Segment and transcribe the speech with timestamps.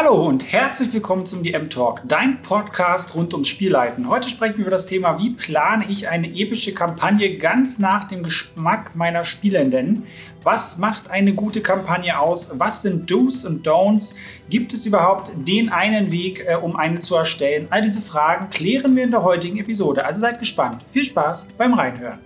[0.00, 4.08] Hallo und herzlich willkommen zum DM Talk, dein Podcast rund ums Spielleiten.
[4.08, 8.22] Heute sprechen wir über das Thema, wie plane ich eine epische Kampagne ganz nach dem
[8.22, 10.04] Geschmack meiner Spielenden.
[10.44, 12.60] Was macht eine gute Kampagne aus?
[12.60, 14.14] Was sind Do's und Don'ts?
[14.48, 17.66] Gibt es überhaupt den einen Weg, äh, um eine zu erstellen?
[17.70, 20.04] All diese Fragen klären wir in der heutigen Episode.
[20.04, 20.84] Also seid gespannt.
[20.88, 22.20] Viel Spaß beim Reinhören.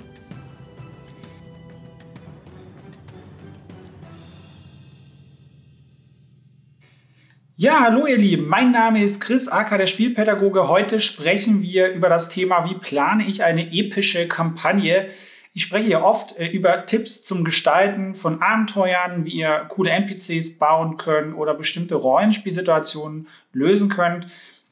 [7.63, 10.67] Ja, hallo ihr Lieben, mein Name ist Chris Acker, der Spielpädagoge.
[10.67, 15.11] Heute sprechen wir über das Thema, wie plane ich eine epische Kampagne.
[15.55, 20.59] Ich spreche hier oft äh, über Tipps zum Gestalten von Abenteuern, wie ihr coole NPCs
[20.59, 24.27] bauen könnt oder bestimmte Rollenspielsituationen lösen könnt.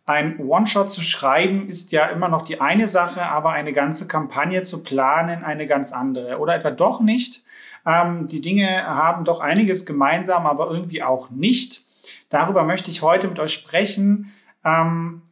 [0.06, 4.64] Ein One-Shot zu schreiben ist ja immer noch die eine Sache, aber eine ganze Kampagne
[4.64, 6.40] zu planen eine ganz andere.
[6.40, 7.44] Oder etwa doch nicht.
[7.86, 11.84] Ähm, die Dinge haben doch einiges gemeinsam, aber irgendwie auch nicht.
[12.30, 14.32] Darüber möchte ich heute mit euch sprechen.
[14.64, 15.22] Ähm,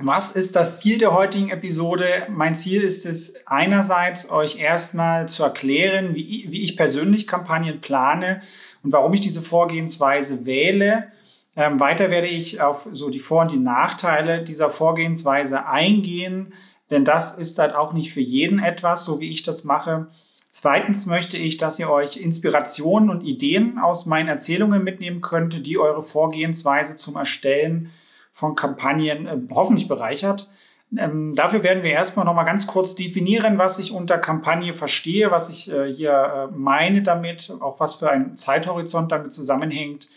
[0.00, 2.28] was ist das Ziel der heutigen Episode?
[2.28, 7.80] Mein Ziel ist es einerseits, euch erstmal zu erklären, wie ich, wie ich persönlich Kampagnen
[7.80, 8.42] plane
[8.84, 11.08] und warum ich diese Vorgehensweise wähle.
[11.56, 16.54] Ähm, weiter werde ich auf so die Vor- und die Nachteile dieser Vorgehensweise eingehen,
[16.90, 20.06] denn das ist halt auch nicht für jeden etwas, so wie ich das mache.
[20.50, 25.78] Zweitens möchte ich, dass ihr euch Inspirationen und Ideen aus meinen Erzählungen mitnehmen könnt, die
[25.78, 27.90] eure Vorgehensweise zum Erstellen
[28.32, 30.48] von Kampagnen äh, hoffentlich bereichert.
[30.96, 35.30] Ähm, dafür werden wir erstmal noch mal ganz kurz definieren, was ich unter Kampagne verstehe,
[35.30, 40.08] was ich äh, hier äh, meine damit, auch was für ein Zeithorizont damit zusammenhängt.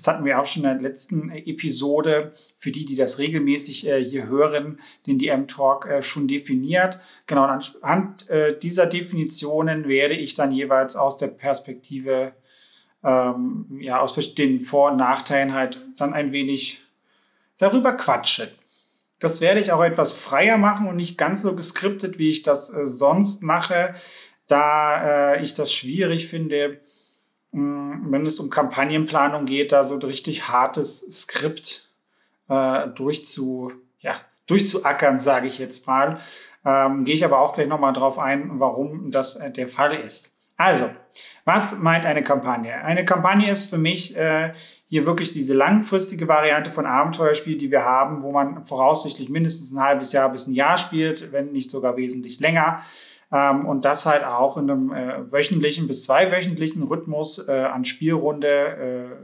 [0.00, 4.02] Das hatten wir auch schon in der letzten Episode für die, die das regelmäßig äh,
[4.02, 6.98] hier hören, den DM-Talk äh, schon definiert.
[7.26, 12.32] Genau, anhand äh, dieser Definitionen werde ich dann jeweils aus der Perspektive,
[13.04, 16.80] ähm, ja, aus den Vor- und Nachteilen halt dann ein wenig
[17.58, 18.48] darüber quatschen.
[19.18, 22.72] Das werde ich auch etwas freier machen und nicht ganz so geskriptet, wie ich das
[22.72, 23.94] äh, sonst mache,
[24.46, 26.80] da äh, ich das schwierig finde,
[27.52, 31.88] wenn es um Kampagnenplanung geht, da so ein richtig hartes Skript
[32.48, 34.14] äh, durchzu, ja,
[34.46, 36.20] durchzuackern, sage ich jetzt mal.
[36.64, 40.36] Ähm, Gehe ich aber auch gleich nochmal drauf ein, warum das äh, der Fall ist.
[40.56, 40.90] Also,
[41.44, 42.74] was meint eine Kampagne?
[42.84, 44.52] Eine Kampagne ist für mich äh,
[44.88, 49.82] hier wirklich diese langfristige Variante von Abenteuerspiel, die wir haben, wo man voraussichtlich mindestens ein
[49.82, 52.82] halbes Jahr bis ein Jahr spielt, wenn nicht sogar wesentlich länger.
[53.32, 58.48] Ähm, und das halt auch in einem äh, wöchentlichen bis zweiwöchentlichen Rhythmus äh, an Spielrunde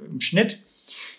[0.04, 0.60] äh, im Schnitt.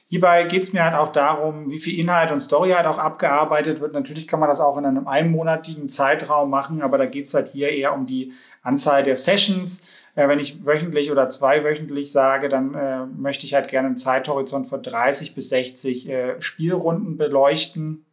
[0.10, 3.82] Hierbei geht es mir halt auch darum, wie viel Inhalt und Story halt auch abgearbeitet
[3.82, 3.94] wird.
[3.94, 7.50] Natürlich kann man das auch in einem einmonatigen Zeitraum machen, aber da geht es halt
[7.50, 8.32] hier eher um die
[8.64, 9.86] Anzahl der Sessions.
[10.16, 14.68] Äh, wenn ich wöchentlich oder zweiwöchentlich sage, dann äh, möchte ich halt gerne einen Zeithorizont
[14.68, 18.06] von 30 bis 60 äh, Spielrunden beleuchten,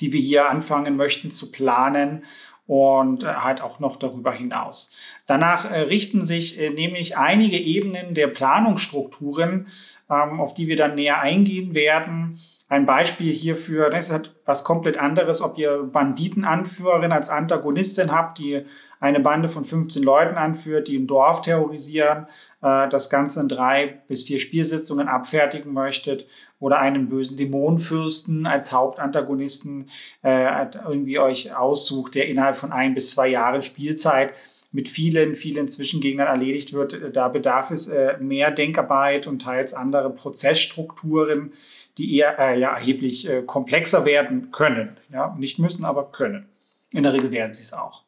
[0.00, 2.24] die wir hier anfangen möchten zu planen
[2.70, 4.92] und äh, halt auch noch darüber hinaus.
[5.26, 9.66] Danach äh, richten sich äh, nämlich einige Ebenen der Planungsstrukturen,
[10.10, 12.38] auf die wir dann näher eingehen werden.
[12.68, 18.38] Ein Beispiel hierfür, das ist halt was komplett anderes, ob ihr Banditenanführerin als Antagonistin habt,
[18.38, 18.64] die
[19.00, 22.26] eine Bande von 15 Leuten anführt, die ein Dorf terrorisieren,
[22.60, 26.26] das Ganze in drei bis vier Spielsitzungen abfertigen möchtet
[26.60, 29.88] oder einen bösen Dämonenfürsten als Hauptantagonisten
[30.22, 34.34] äh, irgendwie euch aussucht, der innerhalb von ein bis zwei Jahren Spielzeit
[34.72, 37.16] mit vielen, vielen Zwischengegnern erledigt wird.
[37.16, 41.52] Da bedarf es äh, mehr Denkarbeit und teils andere Prozessstrukturen,
[41.98, 44.96] die eher äh, ja, erheblich äh, komplexer werden können.
[45.12, 45.34] Ja?
[45.38, 46.48] Nicht müssen, aber können.
[46.92, 48.04] In der Regel werden sie es auch.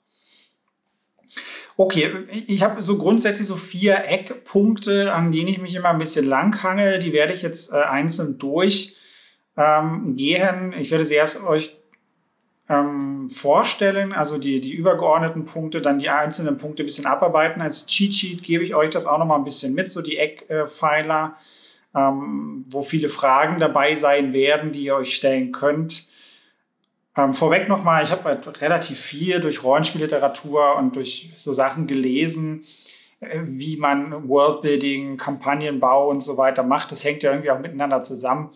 [1.77, 2.11] Okay,
[2.47, 6.99] ich habe so grundsätzlich so vier Eckpunkte, an denen ich mich immer ein bisschen langhange.
[6.99, 8.97] Die werde ich jetzt äh, einzeln durchgehen.
[9.57, 11.77] Ähm, ich werde sie erst euch
[12.73, 17.61] ähm, vorstellen, also die, die übergeordneten Punkte, dann die einzelnen Punkte ein bisschen abarbeiten.
[17.61, 21.37] Als Cheat Sheet gebe ich euch das auch nochmal ein bisschen mit, so die Eckpfeiler,
[21.95, 26.07] ähm, wo viele Fragen dabei sein werden, die ihr euch stellen könnt.
[27.15, 32.65] Ähm, vorweg nochmal, ich habe halt relativ viel durch Rollenspielliteratur und durch so Sachen gelesen,
[33.21, 36.91] äh, wie man Worldbuilding, Kampagnenbau und so weiter macht.
[36.91, 38.49] Das hängt ja irgendwie auch miteinander zusammen.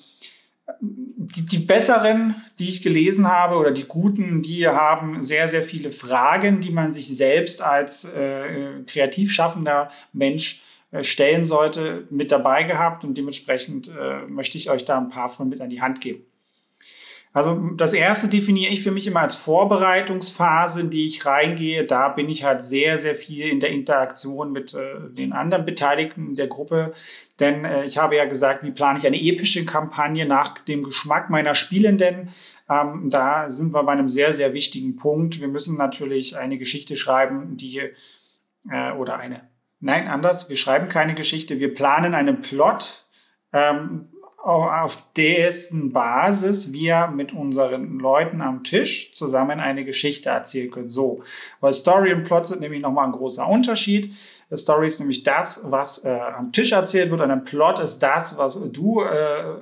[0.81, 5.91] Die, die besseren, die ich gelesen habe, oder die guten, die haben sehr, sehr viele
[5.91, 12.65] Fragen, die man sich selbst als äh, kreativ schaffender Mensch äh, stellen sollte, mit dabei
[12.65, 13.05] gehabt.
[13.05, 16.25] Und dementsprechend äh, möchte ich euch da ein paar von mit an die Hand geben.
[17.37, 21.85] Also das erste definiere ich für mich immer als Vorbereitungsphase, in die ich reingehe.
[21.85, 26.35] Da bin ich halt sehr, sehr viel in der Interaktion mit äh, den anderen Beteiligten
[26.35, 26.95] der Gruppe.
[27.39, 31.29] Denn äh, ich habe ja gesagt, wie plane ich eine epische Kampagne nach dem Geschmack
[31.29, 32.31] meiner Spielenden.
[32.71, 35.39] Ähm, da sind wir bei einem sehr, sehr wichtigen Punkt.
[35.39, 37.83] Wir müssen natürlich eine Geschichte schreiben, die
[38.71, 39.43] äh, oder eine.
[39.79, 40.49] Nein, anders.
[40.49, 41.61] Wir schreiben keine Geschichte.
[41.61, 43.05] Wir planen einen Plot.
[43.53, 44.09] Ähm,
[44.47, 50.89] auf dessen Basis wir mit unseren Leuten am Tisch zusammen eine Geschichte erzählen können.
[50.89, 51.23] So,
[51.61, 54.15] weil Story und Plot sind nämlich nochmal ein großer Unterschied.
[54.55, 58.39] Story ist nämlich das, was äh, am Tisch erzählt wird, und ein Plot ist das,
[58.39, 59.07] was du äh,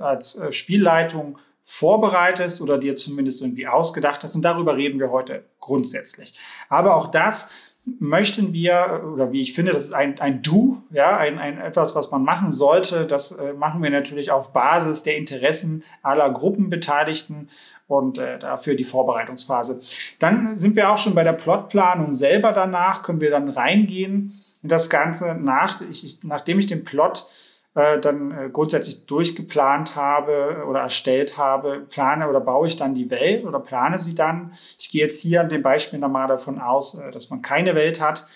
[0.00, 4.36] als äh, Spielleitung vorbereitest oder dir zumindest irgendwie ausgedacht hast.
[4.36, 6.34] Und darüber reden wir heute grundsätzlich.
[6.68, 7.50] Aber auch das
[7.86, 11.94] möchten wir, oder wie ich finde, das ist ein, ein Du, ja, ein, ein etwas,
[11.94, 13.06] was man machen sollte.
[13.06, 17.50] Das äh, machen wir natürlich auf Basis der Interessen aller Gruppenbeteiligten
[17.86, 19.82] und äh, dafür die Vorbereitungsphase.
[20.18, 24.68] Dann sind wir auch schon bei der Plotplanung selber danach, können wir dann reingehen in
[24.68, 27.28] das Ganze, nach, ich, nachdem ich den Plot
[27.74, 33.10] äh, dann äh, grundsätzlich durchgeplant habe oder erstellt habe, plane oder baue ich dann die
[33.10, 34.54] Welt oder plane sie dann.
[34.78, 38.00] Ich gehe jetzt hier an dem Beispiel nochmal davon aus, äh, dass man keine Welt
[38.00, 38.26] hat.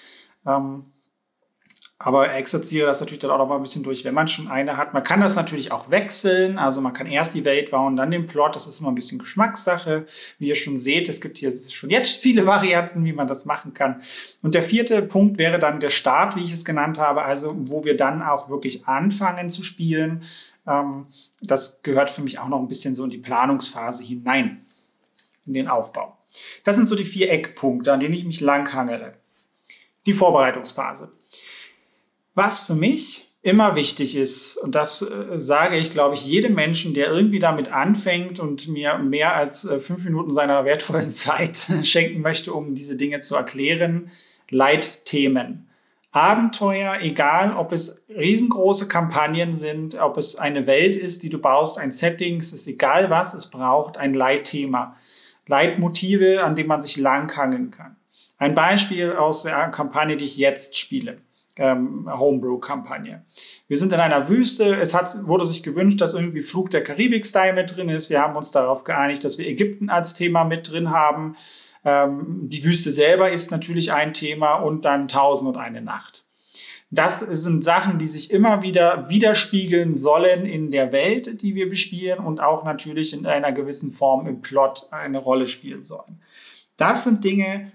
[0.47, 0.87] Ähm,
[2.01, 4.77] aber exerziere das natürlich dann auch noch mal ein bisschen durch, wenn man schon eine
[4.77, 4.95] hat.
[4.95, 6.57] Man kann das natürlich auch wechseln.
[6.57, 8.55] Also man kann erst die Welt bauen, dann den Plot.
[8.55, 10.07] Das ist immer ein bisschen Geschmackssache.
[10.39, 13.75] Wie ihr schon seht, es gibt hier schon jetzt viele Varianten, wie man das machen
[13.75, 14.03] kann.
[14.43, 17.23] Und der vierte Punkt wäre dann der Start, wie ich es genannt habe.
[17.23, 20.23] Also wo wir dann auch wirklich anfangen zu spielen.
[20.69, 21.07] Ähm,
[21.41, 24.65] das gehört für mich auch noch ein bisschen so in die Planungsphase hinein,
[25.47, 26.17] in den Aufbau.
[26.63, 29.15] Das sind so die vier Eckpunkte, an denen ich mich langhangele.
[30.07, 31.18] Die Vorbereitungsphase.
[32.39, 36.95] Was für mich immer wichtig ist, und das äh, sage ich, glaube ich, jedem Menschen,
[36.95, 42.21] der irgendwie damit anfängt und mir mehr als äh, fünf Minuten seiner wertvollen Zeit schenken
[42.21, 44.13] möchte, um diese Dinge zu erklären,
[44.51, 45.69] Leitthemen.
[46.13, 51.81] Abenteuer, egal ob es riesengroße Kampagnen sind, ob es eine Welt ist, die du baust,
[51.81, 54.95] ein Setting, es ist egal was, es braucht ein Leitthema.
[55.49, 57.97] Leitmotive, an denen man sich langhangeln kann.
[58.37, 61.19] Ein Beispiel aus der Kampagne, die ich jetzt spiele
[61.59, 63.25] ähm, Homebrew-Kampagne.
[63.67, 64.77] Wir sind in einer Wüste.
[64.77, 68.11] Es hat, wurde sich gewünscht, dass irgendwie Flug der Karibik-Style mit drin ist.
[68.11, 71.37] Wir haben uns darauf geeinigt, dass wir Ägypten als Thema mit drin haben.
[71.85, 76.25] Ähm, die Wüste selber ist natürlich ein Thema und dann Tausend und eine Nacht.
[76.91, 82.19] Das sind Sachen, die sich immer wieder widerspiegeln sollen in der Welt, die wir bespielen
[82.19, 86.23] und auch natürlich in einer gewissen Form im Plot eine Rolle spielen sollen.
[86.79, 87.73] Das sind Dinge,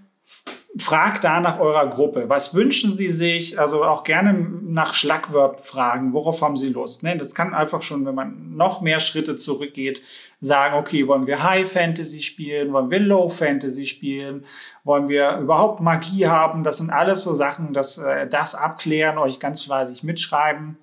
[0.76, 2.30] fragt da nach eurer Gruppe.
[2.30, 3.60] Was wünschen Sie sich?
[3.60, 6.14] Also auch gerne nach Schlagwort fragen.
[6.14, 7.04] Worauf haben Sie Lust?
[7.04, 7.16] Ne?
[7.16, 10.02] Das kann einfach schon, wenn man noch mehr Schritte zurückgeht,
[10.40, 12.74] sagen, okay, wollen wir High Fantasy spielen?
[12.74, 14.46] Wollen wir Low Fantasy spielen?
[14.84, 16.64] Wollen wir überhaupt Magie haben?
[16.64, 20.78] Das sind alles so Sachen, dass äh, das abklären, euch ganz fleißig mitschreiben.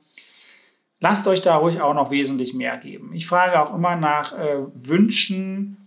[1.00, 3.12] Lasst euch da ruhig auch noch wesentlich mehr geben.
[3.12, 5.79] Ich frage auch immer nach äh, Wünschen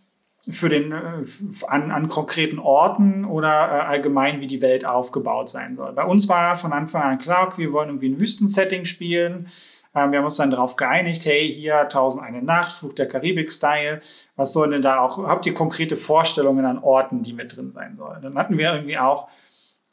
[0.50, 1.24] für den, äh,
[1.68, 5.94] an, an konkreten Orten oder äh, allgemein, wie die Welt aufgebaut sein soll.
[5.94, 9.48] Bei uns war von Anfang an klar, wir wollen irgendwie ein Wüstensetting spielen.
[9.96, 14.02] Ähm, wir haben uns dann darauf geeinigt, hey, hier 1001 Nacht, Flug der Karibik-Style.
[14.36, 17.96] Was sollen denn da auch, habt ihr konkrete Vorstellungen an Orten, die mit drin sein
[17.96, 18.22] sollen?
[18.22, 19.30] Dann hatten wir irgendwie auch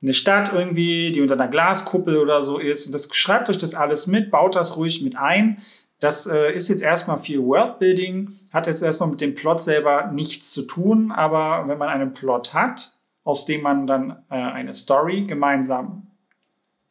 [0.02, 2.86] eine Stadt irgendwie, die unter einer Glaskuppel oder so ist.
[2.86, 5.58] Und das schreibt euch das alles mit, baut das ruhig mit ein.
[6.00, 10.52] Das äh, ist jetzt erstmal viel Worldbuilding, hat jetzt erstmal mit dem Plot selber nichts
[10.52, 15.26] zu tun, aber wenn man einen Plot hat, aus dem man dann äh, eine Story
[15.26, 16.10] gemeinsam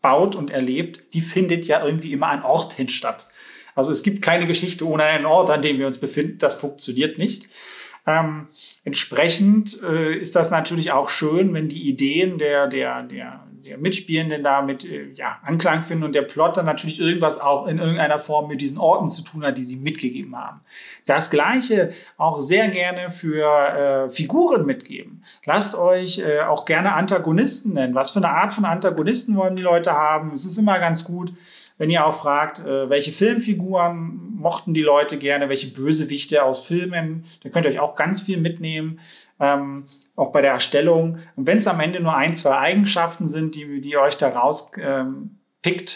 [0.01, 3.27] baut und erlebt, die findet ja irgendwie immer an Ort hin statt.
[3.75, 6.37] Also es gibt keine Geschichte ohne einen Ort, an dem wir uns befinden.
[6.37, 7.47] Das funktioniert nicht.
[8.05, 8.47] Ähm,
[8.83, 14.43] entsprechend äh, ist das natürlich auch schön, wenn die Ideen der, der, der, der Mitspielenden
[14.43, 18.47] damit äh, ja, Anklang finden und der Plot dann natürlich irgendwas auch in irgendeiner Form
[18.47, 20.61] mit diesen Orten zu tun hat, die sie mitgegeben haben.
[21.05, 25.23] Das gleiche auch sehr gerne für äh, Figuren mitgeben.
[25.45, 27.95] Lasst euch äh, auch gerne Antagonisten nennen.
[27.95, 30.33] Was für eine Art von Antagonisten wollen die Leute haben?
[30.33, 31.31] Es ist immer ganz gut,
[31.77, 37.25] wenn ihr auch fragt, äh, welche Filmfiguren mochten die Leute gerne, welche Bösewichte aus Filmen,
[37.43, 38.99] da könnt ihr euch auch ganz viel mitnehmen,
[39.39, 39.85] ähm,
[40.19, 41.19] auch bei der Erstellung.
[41.35, 44.79] Und wenn es am Ende nur ein, zwei Eigenschaften sind, die, die euch da rauspickt
[44.83, 45.37] ähm,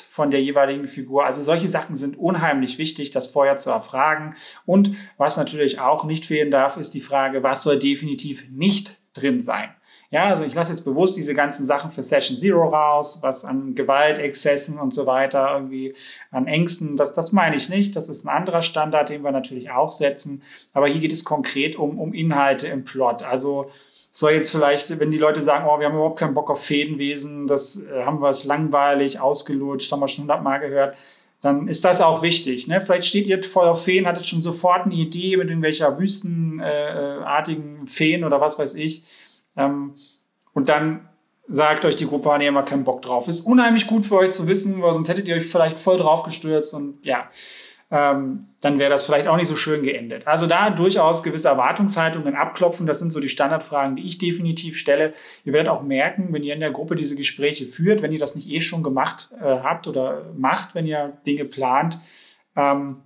[0.10, 1.26] von der jeweiligen Figur.
[1.26, 4.36] Also solche Sachen sind unheimlich wichtig, das vorher zu erfragen.
[4.66, 9.42] Und was natürlich auch nicht fehlen darf, ist die Frage, was soll definitiv nicht drin
[9.42, 9.70] sein?
[10.10, 13.74] Ja, also ich lasse jetzt bewusst diese ganzen Sachen für Session Zero raus, was an
[13.74, 15.96] Gewaltexzessen und so weiter, irgendwie
[16.30, 17.96] an Ängsten, das, das meine ich nicht.
[17.96, 20.44] Das ist ein anderer Standard, den wir natürlich auch setzen.
[20.72, 23.24] Aber hier geht es konkret um, um Inhalte im Plot.
[23.24, 23.72] Also
[24.16, 27.48] soll jetzt vielleicht, wenn die Leute sagen, oh, wir haben überhaupt keinen Bock auf Fädenwesen,
[27.48, 30.98] das äh, haben wir es langweilig, ausgelutscht, haben wir schon hundertmal gehört,
[31.42, 32.68] dann ist das auch wichtig.
[32.68, 32.80] Ne?
[32.80, 37.88] Vielleicht steht ihr voll auf Feen, hattet schon sofort eine Idee mit irgendwelcher wüstenartigen äh,
[37.88, 39.04] Feen oder was weiß ich.
[39.58, 39.96] Ähm,
[40.54, 41.10] und dann
[41.48, 43.28] sagt euch die Gruppe, nee, haben wir keinen Bock drauf.
[43.28, 46.24] Ist unheimlich gut für euch zu wissen, weil sonst hättet ihr euch vielleicht voll drauf
[46.24, 47.30] gestürzt und ja,
[47.94, 50.26] ähm, dann wäre das vielleicht auch nicht so schön geendet.
[50.26, 55.14] Also da durchaus gewisse Erwartungshaltungen abklopfen, das sind so die Standardfragen, die ich definitiv stelle.
[55.46, 58.36] Ihr werdet auch merken, wenn ihr in der Gruppe diese Gespräche führt, wenn ihr das
[58.36, 62.00] nicht eh schon gemacht äh, habt oder macht, wenn ihr Dinge plant,
[62.56, 62.98] ähm,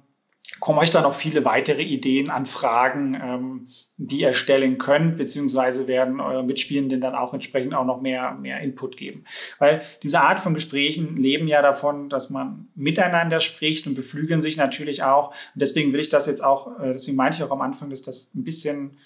[0.60, 5.88] kommen euch dann noch viele weitere Ideen an Fragen, ähm, die ihr stellen könnt, beziehungsweise
[5.88, 9.26] werden eure Mitspielenden dann auch entsprechend auch noch mehr, mehr Input geben.
[9.60, 14.58] Weil diese Art von Gesprächen leben ja davon, dass man miteinander spricht und beflügeln sich
[14.58, 15.30] natürlich auch.
[15.30, 18.02] Und deswegen will ich das jetzt auch, äh, deswegen meinte ich auch am Anfang, dass
[18.02, 18.98] das ein bisschen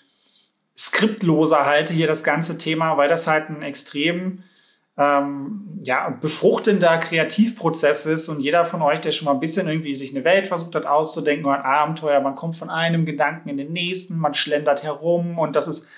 [0.78, 4.44] skriptloser halte hier das ganze Thema, weil das halt ein extrem
[5.02, 9.96] ähm, ja, befruchtender Kreativprozess ist und jeder von euch, der schon mal ein bisschen irgendwie
[9.96, 13.58] sich eine Welt versucht hat auszudenken oder ein Abenteuer, man kommt von einem Gedanken in
[13.58, 15.90] den nächsten, man schlendert herum und das ist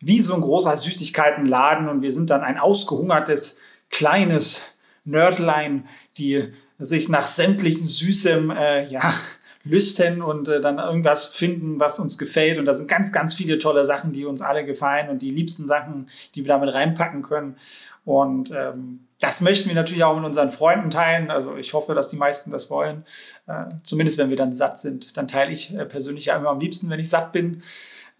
[0.00, 3.60] wie so ein großer Süßigkeitenladen und wir sind dann ein ausgehungertes,
[3.90, 9.14] kleines Nerdlein, die sich nach sämtlichen Süßem, äh, ja,
[9.66, 12.58] lüsten und äh, dann irgendwas finden, was uns gefällt.
[12.58, 15.66] Und da sind ganz, ganz viele tolle Sachen, die uns alle gefallen und die liebsten
[15.66, 17.56] Sachen, die wir damit reinpacken können.
[18.04, 21.30] Und ähm, das möchten wir natürlich auch mit unseren Freunden teilen.
[21.30, 23.04] Also ich hoffe, dass die meisten das wollen.
[23.46, 25.16] Äh, zumindest wenn wir dann satt sind.
[25.16, 27.62] Dann teile ich äh, persönlich ja immer am liebsten, wenn ich satt bin.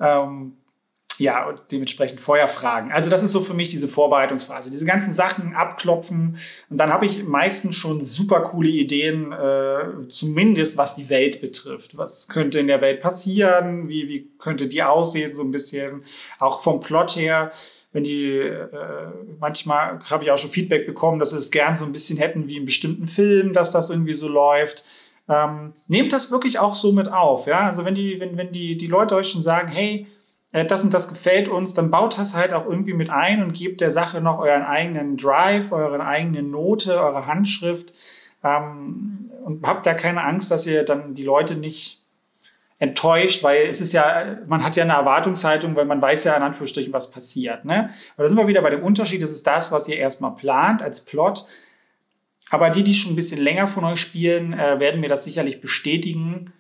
[0.01, 0.57] Ähm,
[1.19, 2.91] ja, und dementsprechend Feuerfragen.
[2.91, 4.71] Also das ist so für mich diese Vorbereitungsphase.
[4.71, 6.39] Diese ganzen Sachen abklopfen.
[6.71, 11.97] Und dann habe ich meistens schon super coole Ideen, äh, zumindest was die Welt betrifft.
[11.97, 13.89] Was könnte in der Welt passieren?
[13.89, 15.33] Wie, wie könnte die aussehen?
[15.33, 16.05] So ein bisschen.
[16.41, 17.53] Auch vom Plot her
[17.95, 18.69] wenn die, äh,
[19.39, 22.49] manchmal habe ich auch schon Feedback bekommen, dass sie es gern so ein bisschen hätten
[22.49, 24.85] wie in bestimmten Filmen, dass das irgendwie so läuft.
[25.29, 27.61] Ähm, nehmt das wirklich auch so mit auf, ja.
[27.61, 30.09] Also wenn die, wenn, wenn die, die Leute euch schon sagen, hey,
[30.51, 33.55] äh, das und das gefällt uns, dann baut das halt auch irgendwie mit ein und
[33.55, 37.93] gebt der Sache noch euren eigenen Drive, eure eigene Note, eure Handschrift.
[38.43, 42.04] Ähm, und habt da keine Angst, dass ihr dann die Leute nicht
[42.79, 46.43] enttäuscht, weil es ist ja, man hat ja eine Erwartungshaltung, weil man weiß ja in
[46.43, 47.65] Anführungsstrichen, was passiert.
[47.65, 47.91] Ne?
[48.15, 50.83] Aber da sind wir wieder bei dem Unterschied, das ist das, was ihr erstmal plant
[50.83, 51.47] als Plot.
[52.51, 55.61] Aber die, die schon ein bisschen länger von euch spielen, äh, werden mir das sicherlich
[55.61, 56.53] bestätigen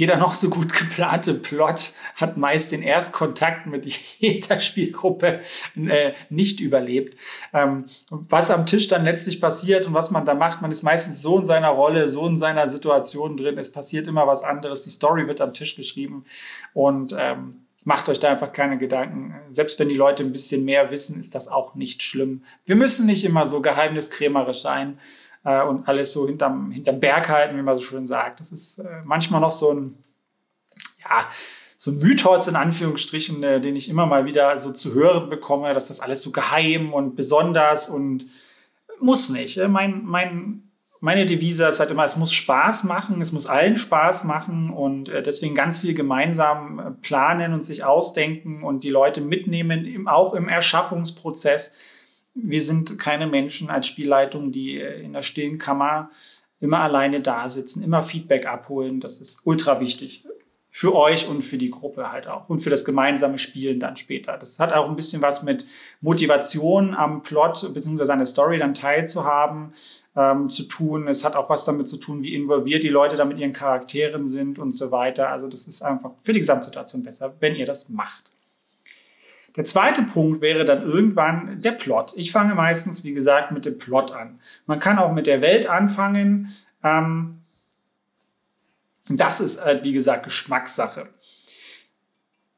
[0.00, 3.84] jeder noch so gut geplante Plot hat meist den Erstkontakt mit
[4.18, 5.40] jeder Spielgruppe
[5.76, 7.18] äh, nicht überlebt.
[7.52, 11.20] Ähm, was am Tisch dann letztlich passiert und was man da macht, man ist meistens
[11.20, 14.90] so in seiner Rolle, so in seiner Situation drin, es passiert immer was anderes, die
[14.90, 16.24] Story wird am Tisch geschrieben
[16.72, 19.34] und ähm, macht euch da einfach keine Gedanken.
[19.50, 22.42] Selbst wenn die Leute ein bisschen mehr wissen, ist das auch nicht schlimm.
[22.64, 24.98] Wir müssen nicht immer so geheimniskrämerisch sein
[25.44, 28.40] äh, und alles so hinterm, hinterm Berg halten, wie man so schön sagt.
[28.40, 30.04] Das ist äh, manchmal noch so ein,
[31.02, 31.28] ja,
[31.76, 35.72] so ein Mythos in Anführungsstrichen, äh, den ich immer mal wieder so zu hören bekomme,
[35.74, 38.26] dass das alles so geheim und besonders und
[39.00, 39.56] muss nicht.
[39.56, 40.70] Äh, mein, mein,
[41.00, 45.08] meine Devise ist halt immer, es muss Spaß machen, es muss allen Spaß machen und
[45.08, 50.34] äh, deswegen ganz viel gemeinsam äh, planen und sich ausdenken und die Leute mitnehmen, auch
[50.34, 51.74] im Erschaffungsprozess
[52.34, 56.10] wir sind keine Menschen als Spielleitung, die äh, in der stillen Kammer
[56.60, 59.00] immer alleine da sitzen, immer Feedback abholen.
[59.00, 60.24] Das ist ultra wichtig.
[60.72, 62.48] Für euch und für die Gruppe halt auch.
[62.48, 64.36] Und für das gemeinsame Spielen dann später.
[64.36, 65.66] Das hat auch ein bisschen was mit
[66.00, 68.12] Motivation am Plot bzw.
[68.12, 69.74] an der Story dann teilzuhaben
[70.14, 71.08] ähm, zu tun.
[71.08, 74.26] Es hat auch was damit zu tun, wie involviert die Leute da mit ihren Charakteren
[74.26, 75.30] sind und so weiter.
[75.30, 78.30] Also das ist einfach für die Gesamtsituation besser, wenn ihr das macht.
[79.56, 82.12] Der zweite Punkt wäre dann irgendwann der Plot.
[82.16, 84.40] Ich fange meistens, wie gesagt, mit dem Plot an.
[84.66, 86.54] Man kann auch mit der Welt anfangen.
[86.84, 87.40] Ähm,
[89.08, 91.08] das ist halt, wie gesagt, Geschmackssache.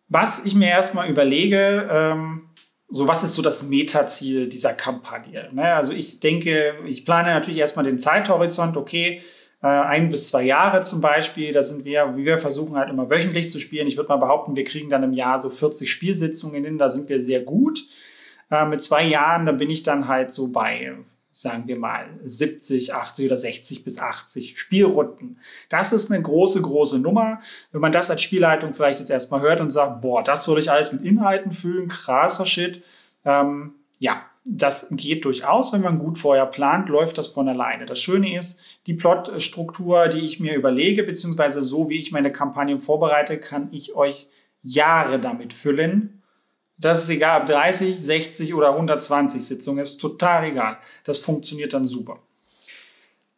[0.08, 2.50] Was ich mir erstmal überlege, ähm,
[2.88, 5.48] so was ist so das Metaziel dieser Kampagne?
[5.52, 5.74] Ne?
[5.74, 9.22] Also ich denke, ich plane natürlich erstmal den Zeithorizont, okay, äh,
[9.66, 11.52] ein bis zwei Jahre zum Beispiel.
[11.52, 13.86] Da sind wir, wir versuchen halt immer wöchentlich zu spielen.
[13.86, 16.78] Ich würde mal behaupten, wir kriegen dann im Jahr so 40 Spielsitzungen hin.
[16.78, 17.80] Da sind wir sehr gut.
[18.50, 20.94] Äh, mit zwei Jahren, da bin ich dann halt so bei
[21.32, 25.38] sagen wir mal 70, 80 oder 60 bis 80 Spielrunden.
[25.70, 27.40] Das ist eine große, große Nummer.
[27.72, 30.70] Wenn man das als Spielleitung vielleicht jetzt erstmal hört und sagt, boah, das soll ich
[30.70, 32.82] alles mit Inhalten füllen, krasser Shit.
[33.24, 37.86] Ähm, ja, das geht durchaus, wenn man gut vorher plant, läuft das von alleine.
[37.86, 42.80] Das Schöne ist, die Plotstruktur, die ich mir überlege, beziehungsweise so wie ich meine Kampagnen
[42.80, 44.28] vorbereite, kann ich euch
[44.62, 46.22] Jahre damit füllen
[46.82, 50.78] das ist egal, ob 30, 60 oder 120 Sitzungen, ist total egal.
[51.04, 52.18] Das funktioniert dann super.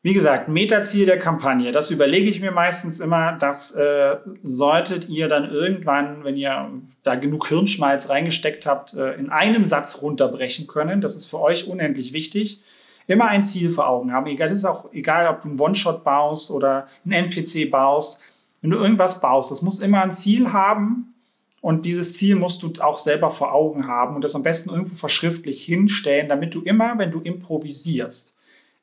[0.04, 3.38] Wie gesagt, Metaziel der Kampagne, das überlege ich mir meistens immer.
[3.38, 6.70] Das äh, solltet ihr dann irgendwann, wenn ihr
[7.02, 11.00] da genug Hirnschmalz reingesteckt habt, äh, in einem Satz runterbrechen können.
[11.00, 12.60] Das ist für euch unendlich wichtig.
[13.06, 14.26] Immer ein Ziel vor Augen haben.
[14.26, 18.22] Egal, es ist auch egal, ob du einen One-Shot baust oder einen NPC baust.
[18.60, 21.14] Wenn du irgendwas baust, das muss immer ein Ziel haben,
[21.62, 24.96] und dieses Ziel musst du auch selber vor Augen haben und das am besten irgendwo
[24.96, 28.33] verschriftlich hinstellen, damit du immer, wenn du improvisierst,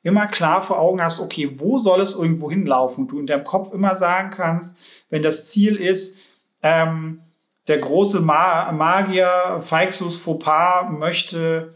[0.02, 3.08] immer klar vor Augen hast, okay, wo soll es irgendwo hinlaufen?
[3.08, 4.78] Du in deinem Kopf immer sagen kannst,
[5.10, 6.18] wenn das Ziel ist,
[6.62, 7.20] ähm,
[7.68, 11.74] der große Ma Magier Phaixus Fauxpas möchte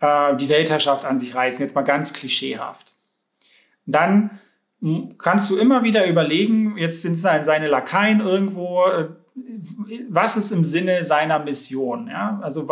[0.00, 2.92] äh, die Weltherrschaft an sich reißen, jetzt mal ganz klischeehaft.
[3.86, 4.38] Dann
[5.18, 9.08] kannst du immer wieder überlegen, jetzt sind seine Lakaien irgendwo, äh,
[10.08, 12.08] was ist im Sinne seiner Mission?
[12.08, 12.38] Ja?
[12.42, 12.66] Also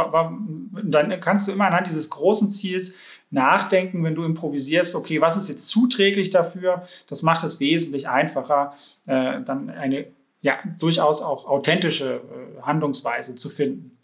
[0.82, 2.94] dann kannst du immer anhand dieses großen Ziels
[3.30, 6.87] nachdenken, wenn du improvisierst, okay, was ist jetzt zuträglich dafür?
[7.08, 8.75] Das macht es wesentlich einfacher,
[9.06, 10.06] äh, dann eine
[10.40, 13.99] ja, durchaus auch authentische äh, Handlungsweise zu finden.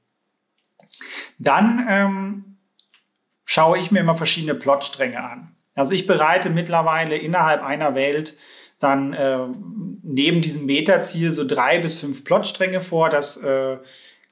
[1.38, 2.56] Dann ähm,
[3.44, 5.54] schaue ich mir immer verschiedene Plotstränge an.
[5.74, 8.36] Also ich bereite mittlerweile innerhalb einer Welt
[8.80, 9.46] dann äh,
[10.02, 13.10] neben diesem Metaziel so drei bis fünf Plotstränge vor.
[13.10, 13.78] Das äh,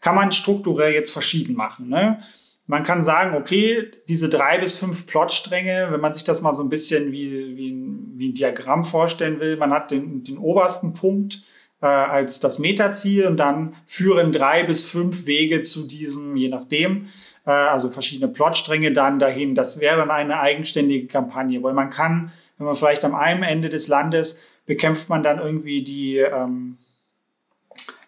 [0.00, 1.88] kann man strukturell jetzt verschieden machen.
[1.88, 2.22] Ne?
[2.66, 6.62] Man kann sagen, okay, diese drei bis fünf Plotstränge, wenn man sich das mal so
[6.62, 10.92] ein bisschen wie, wie, ein, wie ein Diagramm vorstellen will, man hat den, den obersten
[10.94, 11.42] Punkt
[11.80, 17.08] äh, als das Metaziel und dann führen drei bis fünf Wege zu diesem, je nachdem,
[17.44, 19.54] äh, also verschiedene Plotstränge dann dahin.
[19.54, 23.68] Das wäre dann eine eigenständige Kampagne, weil man kann wenn man vielleicht am einen Ende
[23.68, 26.78] des Landes bekämpft man dann irgendwie die, ähm,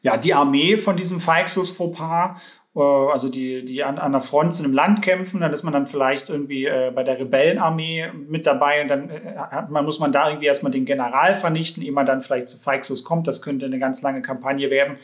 [0.02, 2.38] ja, die Armee von diesem Feixus Fauxpas, äh,
[2.80, 5.86] also die, die an, an der Front in einem Land kämpfen, dann ist man dann
[5.86, 10.10] vielleicht irgendwie äh, bei der Rebellenarmee mit dabei und dann äh, hat man, muss man
[10.10, 13.28] da irgendwie erstmal den General vernichten, ehe man dann vielleicht zu Feixus kommt.
[13.28, 14.96] Das könnte eine ganz lange Kampagne werden.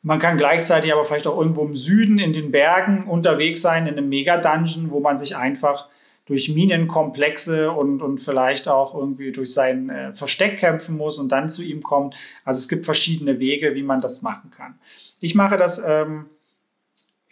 [0.00, 3.98] Man kann gleichzeitig aber vielleicht auch irgendwo im Süden in den Bergen unterwegs sein, in
[3.98, 5.88] einem Mega-Dungeon, wo man sich einfach
[6.24, 11.50] durch Minenkomplexe und, und vielleicht auch irgendwie durch sein äh, Versteck kämpfen muss und dann
[11.50, 12.16] zu ihm kommt.
[12.44, 14.78] Also es gibt verschiedene Wege, wie man das machen kann.
[15.20, 16.26] Ich mache das ähm,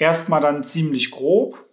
[0.00, 1.64] erstmal dann ziemlich grob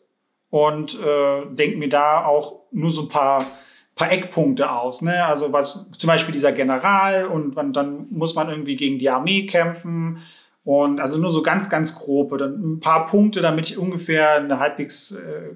[0.50, 3.48] und äh, denke mir da auch nur so ein paar,
[3.96, 5.02] paar Eckpunkte aus.
[5.02, 5.26] Ne?
[5.26, 9.46] Also was zum Beispiel dieser General und man, dann muss man irgendwie gegen die Armee
[9.48, 10.22] kämpfen.
[10.64, 12.38] Und also nur so ganz, ganz grob.
[12.38, 15.56] Dann ein paar Punkte, damit ich ungefähr eine halbwegs äh,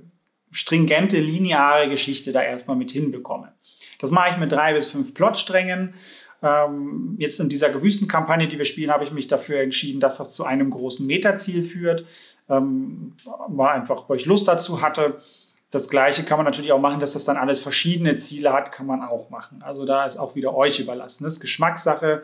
[0.52, 3.52] stringente, lineare Geschichte da erstmal mit hinbekomme.
[4.00, 5.96] Das mache ich mit drei bis fünf Plotsträngen.
[6.44, 10.34] Ähm, jetzt in dieser Gewüstenkampagne, die wir spielen, habe ich mich dafür entschieden, dass das
[10.34, 12.06] zu einem großen Metaziel führt.
[12.52, 13.14] Ähm,
[13.48, 15.22] war einfach, weil ich Lust dazu hatte.
[15.72, 18.86] Das gleiche kann man natürlich auch machen, dass das dann alles verschiedene Ziele hat, kann
[18.86, 19.64] man auch machen.
[19.64, 21.24] Also da ist auch wieder euch überlassen.
[21.24, 22.24] Das ist Geschmackssache.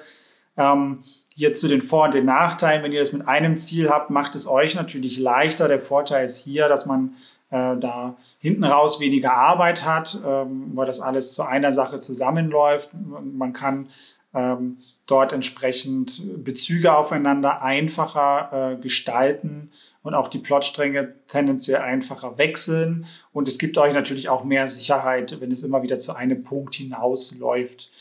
[0.58, 4.10] Ähm, hier zu den Vor- und den Nachteilen, wenn ihr das mit einem Ziel habt,
[4.10, 5.68] macht es euch natürlich leichter.
[5.68, 7.14] Der Vorteil ist hier, dass man
[7.52, 12.90] äh, da hinten raus weniger Arbeit hat, ähm, weil das alles zu einer Sache zusammenläuft.
[12.94, 13.90] Man kann
[14.34, 19.72] ähm, dort entsprechend Bezüge aufeinander einfacher äh, gestalten
[20.08, 23.06] und auch die Plotstränge tendenziell einfacher wechseln.
[23.34, 26.76] Und es gibt euch natürlich auch mehr Sicherheit, wenn es immer wieder zu einem Punkt
[26.76, 27.92] hinausläuft.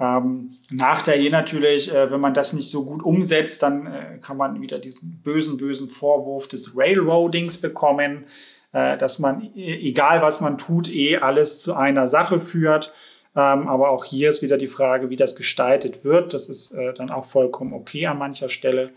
[0.00, 4.36] Ähm, Nachteil hier natürlich, äh, wenn man das nicht so gut umsetzt, dann äh, kann
[4.36, 8.26] man wieder diesen bösen, bösen Vorwurf des Railroadings bekommen.
[8.72, 12.92] Äh, dass man, e, egal was man tut, eh alles zu einer Sache führt.
[13.36, 16.34] Ähm, aber auch hier ist wieder die Frage, wie das gestaltet wird.
[16.34, 18.90] Das ist äh, dann auch vollkommen okay an mancher Stelle.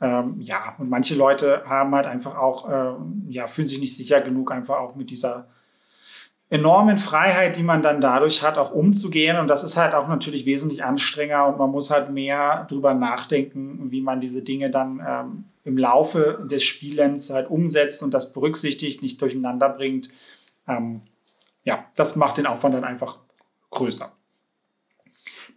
[0.00, 2.94] Ähm, ja, und manche Leute haben halt einfach auch, äh,
[3.28, 5.48] ja, fühlen sich nicht sicher genug, einfach auch mit dieser
[6.48, 9.38] enormen Freiheit, die man dann dadurch hat, auch umzugehen.
[9.38, 13.90] Und das ist halt auch natürlich wesentlich anstrengender und man muss halt mehr drüber nachdenken,
[13.90, 19.02] wie man diese Dinge dann ähm, im Laufe des Spielens halt umsetzt und das berücksichtigt,
[19.02, 20.08] nicht durcheinander bringt.
[20.66, 21.02] Ähm,
[21.62, 23.18] ja, das macht den Aufwand dann einfach
[23.70, 24.10] größer.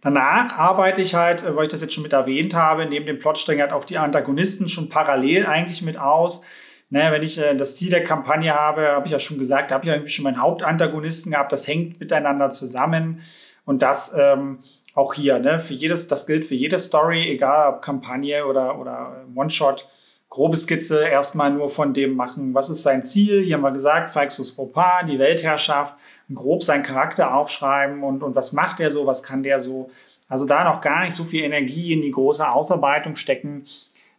[0.04, 3.18] Danach arbeite ich halt, äh, weil ich das jetzt schon mit erwähnt habe, neben dem
[3.18, 6.44] Plotstrang halt auch die Antagonisten schon parallel eigentlich mit aus.
[6.90, 9.82] Ne, wenn ich äh, das Ziel der Kampagne habe, habe ich ja schon gesagt, habe
[9.82, 13.22] ich ja irgendwie schon meinen Hauptantagonisten gehabt, das hängt miteinander zusammen.
[13.64, 14.58] Und das ähm,
[14.94, 19.24] auch hier, ne, für jedes, das gilt für jede Story, egal ob Kampagne oder, oder
[19.34, 19.88] One-Shot,
[20.28, 23.42] grobe Skizze erstmal nur von dem machen, was ist sein Ziel.
[23.42, 25.94] Hier haben wir gesagt, Falxus Fauxpas, die Weltherrschaft,
[26.32, 29.90] grob seinen Charakter aufschreiben und, und was macht er so, was kann der so.
[30.28, 33.66] Also da noch gar nicht so viel Energie in die große Ausarbeitung stecken.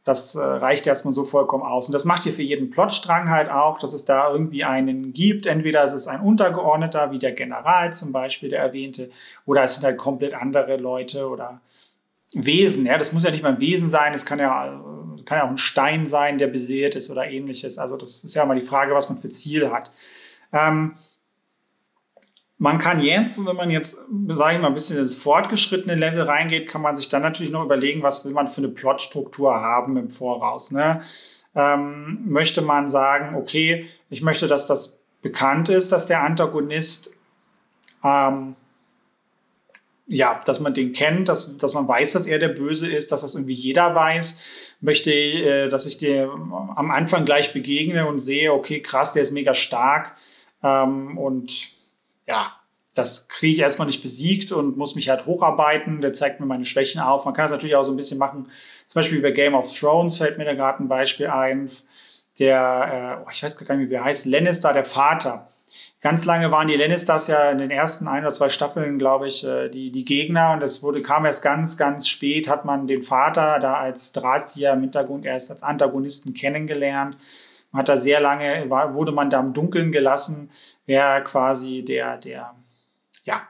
[0.03, 1.87] Das äh, reicht erstmal so vollkommen aus.
[1.87, 5.47] Und das macht ihr für jeden Plotstrang halt auch, dass es da irgendwie einen gibt.
[5.47, 9.09] Entweder ist es ein Untergeordneter, wie der General zum Beispiel, der erwähnte,
[9.47, 11.59] oder es sind halt komplett andere Leute oder
[12.33, 12.85] Wesen.
[12.85, 14.79] Ja, das muss ja nicht mal ein Wesen sein, es kann ja,
[15.25, 17.79] kann ja auch ein Stein sein, der beseelt ist oder ähnliches.
[17.79, 19.91] Also das ist ja mal die Frage, was man für Ziel hat.
[20.53, 20.97] Ähm,
[22.57, 23.97] man kann jetzt, wenn man jetzt,
[24.29, 27.65] sage ich mal, ein bisschen ins fortgeschrittene Level reingeht, kann man sich dann natürlich noch
[27.65, 30.71] überlegen, was will man für eine Plotstruktur haben im Voraus.
[30.71, 31.01] Ne?
[31.53, 37.11] Ähm, möchte man sagen, okay, ich möchte, dass das bekannt ist, dass der Antagonist,
[38.03, 38.55] ähm,
[40.07, 43.21] ja, dass man den kennt, dass, dass man weiß, dass er der Böse ist, dass
[43.21, 44.41] das irgendwie jeder weiß.
[44.79, 49.31] Möchte, äh, dass ich dir am Anfang gleich begegne und sehe, okay, krass, der ist
[49.31, 50.15] mega stark
[50.63, 51.74] ähm, und
[52.27, 52.53] ja,
[52.95, 56.01] das kriege ich erstmal nicht besiegt und muss mich halt hocharbeiten.
[56.01, 57.25] Der zeigt mir meine Schwächen auf.
[57.25, 58.49] Man kann es natürlich auch so ein bisschen machen.
[58.87, 61.69] Zum Beispiel bei Game of Thrones fällt mir da gerade ein Beispiel ein.
[62.39, 65.49] Der, äh, oh, ich weiß gar nicht, wie er heißt, Lannister, der Vater.
[65.99, 69.45] Ganz lange waren die Lannisters ja in den ersten ein oder zwei Staffeln, glaube ich,
[69.45, 70.53] äh, die, die Gegner.
[70.53, 74.73] Und es wurde, kam erst ganz, ganz spät, hat man den Vater da als Drahtzieher
[74.73, 77.17] im Hintergrund erst als Antagonisten kennengelernt.
[77.71, 80.49] Man hat da sehr lange, war, wurde man da im Dunkeln gelassen
[80.85, 82.55] wer quasi der, der,
[83.23, 83.41] ja,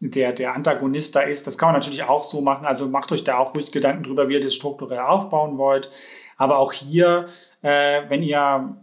[0.00, 1.46] der, der Antagonist da ist.
[1.46, 2.66] Das kann man natürlich auch so machen.
[2.66, 5.90] Also macht euch da auch ruhig Gedanken drüber, wie ihr das strukturell aufbauen wollt.
[6.36, 7.28] Aber auch hier,
[7.62, 8.76] äh, wenn ihr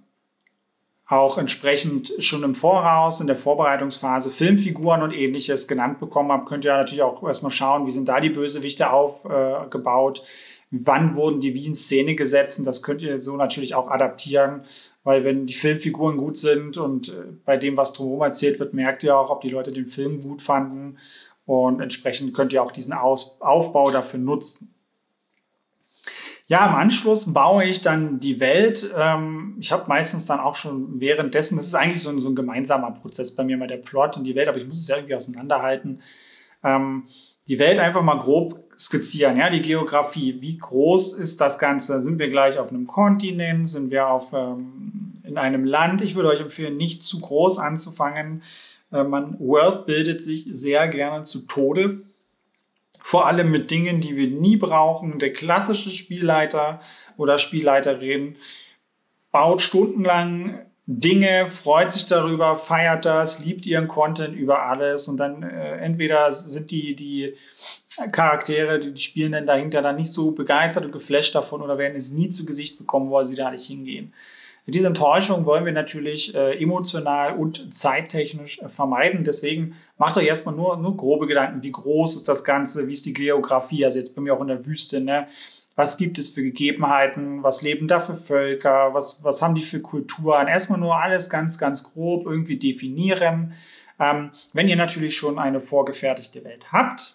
[1.07, 6.65] auch entsprechend schon im Voraus in der Vorbereitungsphase Filmfiguren und ähnliches genannt bekommen habt, könnt
[6.65, 10.23] ihr natürlich auch erstmal schauen, wie sind da die Bösewichte aufgebaut, äh,
[10.71, 14.65] wann wurden die wie in Szene gesetzt und das könnt ihr so natürlich auch adaptieren
[15.07, 17.13] weil wenn die Filmfiguren gut sind und äh,
[17.45, 20.41] bei dem, was drumherum erzählt wird, merkt ihr auch, ob die Leute den Film gut
[20.41, 20.97] fanden.
[21.45, 24.75] Und entsprechend könnt ihr auch diesen Aus Aufbau dafür nutzen.
[26.47, 28.93] Ja, im Anschluss baue ich dann die Welt.
[28.97, 32.35] Ähm, ich habe meistens dann auch schon währenddessen, das ist eigentlich so ein, so ein
[32.35, 34.97] gemeinsamer Prozess bei mir, mal der Plot und die Welt, aber ich muss es ja
[34.97, 36.01] irgendwie auseinanderhalten.
[37.47, 40.41] Die Welt einfach mal grob skizzieren, ja, die Geografie.
[40.41, 41.99] Wie groß ist das Ganze?
[41.99, 43.67] Sind wir gleich auf einem Kontinent?
[43.67, 46.01] Sind wir auf, ähm, in einem Land?
[46.01, 48.43] Ich würde euch empfehlen, nicht zu groß anzufangen.
[48.91, 52.01] Äh, man World bildet sich sehr gerne zu Tode.
[53.01, 55.17] Vor allem mit Dingen, die wir nie brauchen.
[55.17, 56.81] Der klassische Spielleiter
[57.15, 58.35] oder Spielleiterin
[59.31, 65.43] baut stundenlang Dinge, freut sich darüber, feiert das, liebt ihren Content über alles und dann
[65.43, 67.35] äh, entweder sind die, die
[68.13, 72.11] Charaktere, die, spielen dann dahinter dann nicht so begeistert und geflasht davon oder werden es
[72.11, 74.13] nie zu Gesicht bekommen, wo sie da nicht hingehen.
[74.65, 79.23] Diese Enttäuschung wollen wir natürlich äh, emotional und zeittechnisch äh, vermeiden.
[79.23, 81.63] Deswegen macht euch erstmal nur, nur grobe Gedanken.
[81.63, 82.87] Wie groß ist das Ganze?
[82.87, 83.85] Wie ist die Geografie?
[83.85, 85.27] Also jetzt bin ich auch in der Wüste, ne?
[85.77, 89.79] Was gibt es für Gegebenheiten, was leben da für Völker, was, was haben die für
[89.79, 90.47] Kulturen.
[90.47, 93.53] Erstmal nur alles ganz, ganz grob irgendwie definieren.
[93.99, 97.13] Ähm, wenn ihr natürlich schon eine vorgefertigte Welt habt,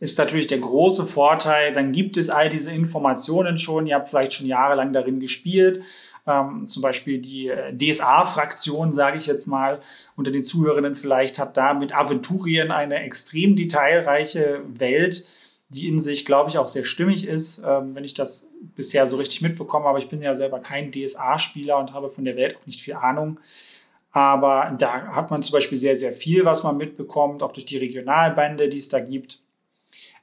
[0.00, 4.32] ist natürlich der große Vorteil, dann gibt es all diese Informationen schon, ihr habt vielleicht
[4.32, 5.82] schon jahrelang darin gespielt,
[6.26, 9.80] ähm, zum Beispiel die äh, DSA-Fraktion, sage ich jetzt mal,
[10.16, 15.28] unter den Zuhörenden vielleicht hat da mit Aventurien eine extrem detailreiche Welt,
[15.70, 19.16] die in sich, glaube ich, auch sehr stimmig ist, ähm, wenn ich das bisher so
[19.16, 19.86] richtig mitbekomme.
[19.86, 22.94] Aber ich bin ja selber kein DSA-Spieler und habe von der Welt auch nicht viel
[22.94, 23.38] Ahnung.
[24.10, 27.76] Aber da hat man zum Beispiel sehr, sehr viel, was man mitbekommt, auch durch die
[27.76, 29.40] Regionalbände, die es da gibt.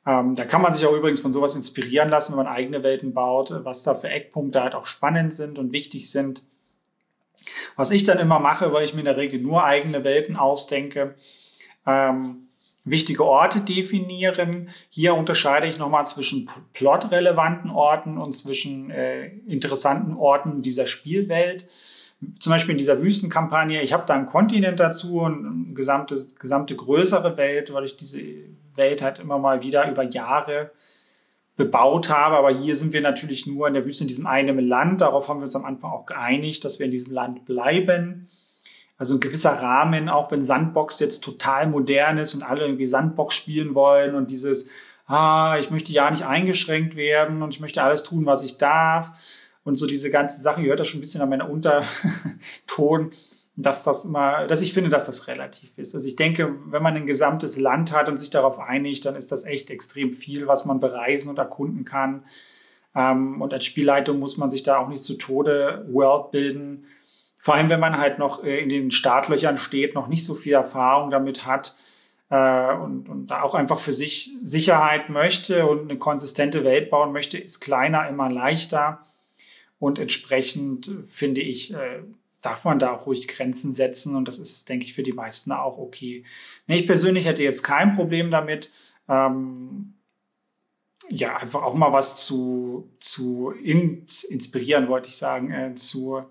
[0.05, 3.13] Ähm, da kann man sich auch übrigens von sowas inspirieren lassen, wenn man eigene Welten
[3.13, 6.43] baut, was da für Eckpunkte halt auch spannend sind und wichtig sind.
[7.77, 11.15] Was ich dann immer mache, weil ich mir in der Regel nur eigene Welten ausdenke,
[11.85, 12.46] ähm,
[12.89, 14.69] wichtige Orte definieren.
[14.89, 21.67] Hier unterscheide ich nochmal zwischen plotrelevanten Orten und zwischen äh, interessanten Orten dieser Spielwelt.
[22.39, 26.75] Zum Beispiel in dieser Wüstenkampagne, ich habe da einen Kontinent dazu und eine gesamte, gesamte
[26.75, 28.21] größere Welt, weil ich diese
[28.75, 30.71] Welt halt immer mal wieder über Jahre
[31.57, 32.37] bebaut habe.
[32.37, 35.01] Aber hier sind wir natürlich nur in der Wüste in diesem einen Land.
[35.01, 38.29] Darauf haben wir uns am Anfang auch geeinigt, dass wir in diesem Land bleiben.
[38.97, 43.35] Also ein gewisser Rahmen, auch wenn Sandbox jetzt total modern ist und alle irgendwie Sandbox
[43.35, 44.69] spielen wollen und dieses,
[45.05, 49.11] ah, ich möchte ja nicht eingeschränkt werden und ich möchte alles tun, was ich darf.
[49.63, 53.11] und so diese ganze Sache, ihr hört das schon ein bisschen an meiner Unterton,
[53.57, 55.95] dass das immer, dass ich finde, dass das relativ ist.
[55.95, 59.31] Also ich denke, wenn man ein gesamtes Land hat und sich darauf einigt, dann ist
[59.31, 62.23] das echt extrem viel, was man bereisen und erkunden kann.
[62.95, 66.85] Ähm, und als Spielleitung muss man sich da auch nicht zu Tode World bilden.
[67.37, 70.53] Vor allem, wenn man halt noch äh, in den Startlöchern steht, noch nicht so viel
[70.53, 71.75] Erfahrung damit hat
[72.29, 77.13] äh, und, und da auch einfach für sich Sicherheit möchte und eine konsistente Welt bauen
[77.13, 78.99] möchte, ist kleiner immer leichter.
[79.79, 82.01] Und entsprechend finde ich, äh,
[82.41, 85.51] darf man da auch ruhig Grenzen setzen und das ist, denke ich, für die meisten
[85.51, 86.23] auch okay.
[86.67, 88.71] Ich persönlich hätte jetzt kein Problem damit,
[89.09, 89.93] ähm,
[91.09, 96.23] ja, einfach auch mal was zu, zu in, inspirieren, wollte ich sagen, äh, zu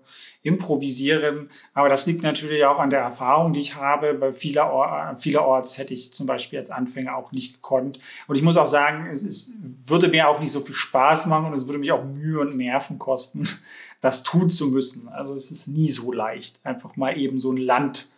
[0.43, 1.49] improvisieren.
[1.73, 4.13] Aber das liegt natürlich auch an der Erfahrung, die ich habe.
[4.13, 7.99] Bei vieler, vielerorts hätte ich zum Beispiel als Anfänger auch nicht gekonnt.
[8.27, 11.47] Und ich muss auch sagen, es, es würde mir auch nicht so viel Spaß machen
[11.47, 13.47] und es würde mich auch Mühe und Nerven kosten,
[14.01, 15.09] das tun zu müssen.
[15.09, 18.09] Also es ist nie so leicht, einfach mal eben so ein Land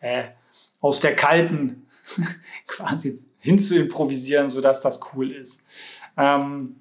[0.00, 0.24] äh,
[0.80, 1.86] aus der kalten
[2.66, 5.66] quasi hin zu improvisieren, sodass das cool ist.
[6.16, 6.76] Ähm,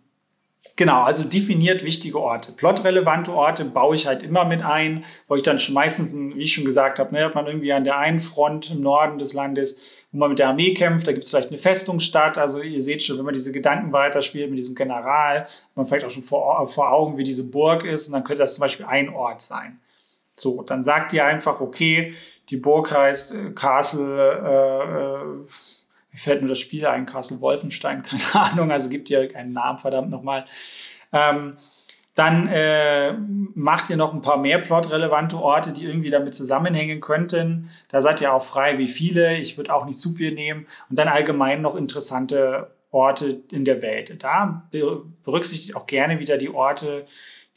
[0.78, 2.54] Genau, also definiert wichtige Orte.
[2.54, 6.54] Plotrelevante Orte baue ich halt immer mit ein, wo ich dann schon meistens, wie ich
[6.54, 9.80] schon gesagt habe, ne, hat man irgendwie an der einen Front im Norden des Landes,
[10.12, 12.38] wo man mit der Armee kämpft, da gibt es vielleicht eine Festungsstadt.
[12.38, 16.10] Also ihr seht schon, wenn man diese Gedanken weiterspielt mit diesem General, man vielleicht auch
[16.10, 19.10] schon vor, vor Augen, wie diese Burg ist, und dann könnte das zum Beispiel ein
[19.10, 19.80] Ort sein.
[20.36, 22.16] So, dann sagt ihr einfach, okay,
[22.50, 25.46] die Burg heißt äh, Castle, äh, äh,
[26.12, 29.80] mir fällt nur das Spiel ein, Castle Wolfenstein, keine Ahnung, also gibt ihr einen Namen,
[29.80, 30.46] verdammt nochmal.
[31.14, 31.58] Ähm,
[32.14, 37.70] dann äh, macht ihr noch ein paar mehr plotrelevante Orte, die irgendwie damit zusammenhängen könnten.
[37.90, 39.38] Da seid ihr auch frei, wie viele.
[39.38, 40.68] Ich würde auch nicht zu viel nehmen.
[40.90, 44.22] Und dann allgemein noch interessante Orte in der Welt.
[44.22, 44.68] Da
[45.24, 47.06] berücksichtigt auch gerne wieder die Orte,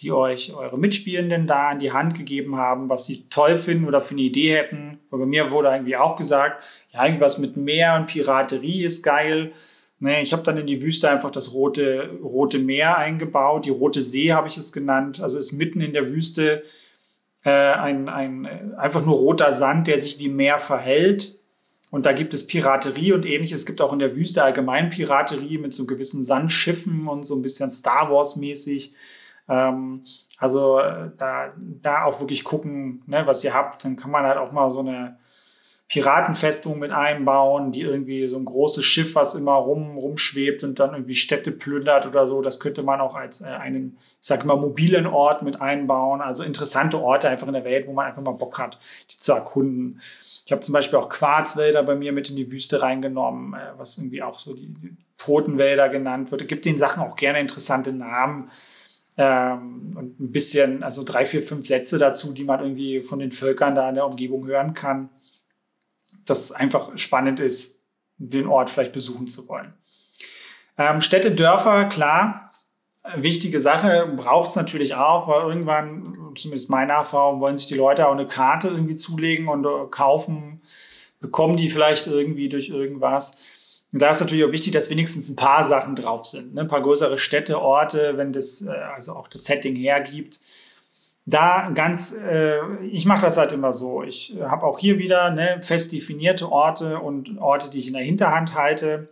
[0.00, 4.00] die euch eure Mitspielenden da an die Hand gegeben haben, was sie toll finden oder
[4.00, 4.98] für eine Idee hätten.
[5.11, 9.52] Aber bei mir wurde irgendwie auch gesagt, ja, irgendwas mit Meer und Piraterie ist geil.
[10.00, 13.64] Nee, ich habe dann in die Wüste einfach das rote, rote Meer eingebaut.
[13.64, 15.20] Die Rote See habe ich es genannt.
[15.20, 16.64] Also ist mitten in der Wüste
[17.44, 21.38] äh, ein, ein einfach nur roter Sand, der sich wie Meer verhält.
[21.90, 23.61] Und da gibt es Piraterie und ähnliches.
[23.61, 27.42] Es gibt auch in der Wüste allgemein Piraterie mit so gewissen Sandschiffen und so ein
[27.42, 28.94] bisschen Star Wars mäßig.
[29.48, 30.04] Ähm,
[30.38, 33.85] also äh, da, da auch wirklich gucken, ne, was ihr habt.
[33.85, 35.18] Dann kann man halt auch mal so eine
[35.88, 40.94] Piratenfestung mit einbauen, die irgendwie so ein großes Schiff, was immer rum, rumschwebt und dann
[40.94, 42.40] irgendwie Städte plündert oder so.
[42.40, 46.22] Das könnte man auch als äh, einen, ich sag mal, mobilen Ort mit einbauen.
[46.22, 48.78] Also interessante Orte einfach in der Welt, wo man einfach mal Bock hat,
[49.11, 50.00] die zu erkunden.
[50.46, 53.98] Ich habe zum Beispiel auch Quarzwälder bei mir mit in die Wüste reingenommen, äh, was
[53.98, 56.48] irgendwie auch so die, die Totenwälder genannt wird.
[56.48, 58.50] Gibt den Sachen auch gerne interessante Namen
[59.16, 63.33] ähm, und ein bisschen, also drei, vier, fünf Sätze dazu, die man irgendwie von den
[63.33, 65.09] Völkern da in der Umgebung hören kann,
[66.24, 67.85] dass einfach spannend ist,
[68.16, 69.74] den Ort vielleicht besuchen zu wollen.
[70.77, 72.53] Ähm, Städte, Dörfer, klar,
[73.16, 78.09] wichtige Sache, braucht es natürlich auch, weil irgendwann, zumindest meine Erfahrung, wollen sich die Leute
[78.09, 80.62] auch eine Karte irgendwie zulegen und äh, kaufen,
[81.20, 83.38] bekommen die vielleicht irgendwie durch irgendwas.
[83.94, 86.52] Und da ist natürlich auch wichtig, dass wenigstens ein paar Sachen drauf sind.
[86.52, 86.62] Ne?
[86.62, 90.40] Ein paar größere Städte, Orte, wenn das äh, also auch das Setting hergibt.
[91.26, 94.02] Da ganz, äh, ich mache das halt immer so.
[94.02, 98.02] Ich habe auch hier wieder ne, fest definierte Orte und Orte, die ich in der
[98.02, 99.11] Hinterhand halte.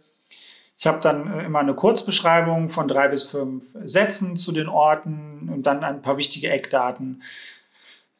[0.76, 5.48] Ich habe dann äh, immer eine Kurzbeschreibung von drei bis fünf Sätzen zu den Orten
[5.48, 7.22] und dann ein paar wichtige Eckdaten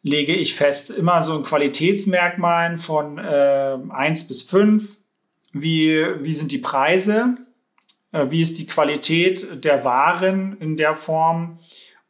[0.04, 0.90] lege ich fest.
[0.90, 5.01] Immer so ein Qualitätsmerkmal von äh, 1 bis 5
[5.52, 7.34] wie, wie sind die Preise,
[8.12, 11.58] äh, wie ist die Qualität der Waren in der Form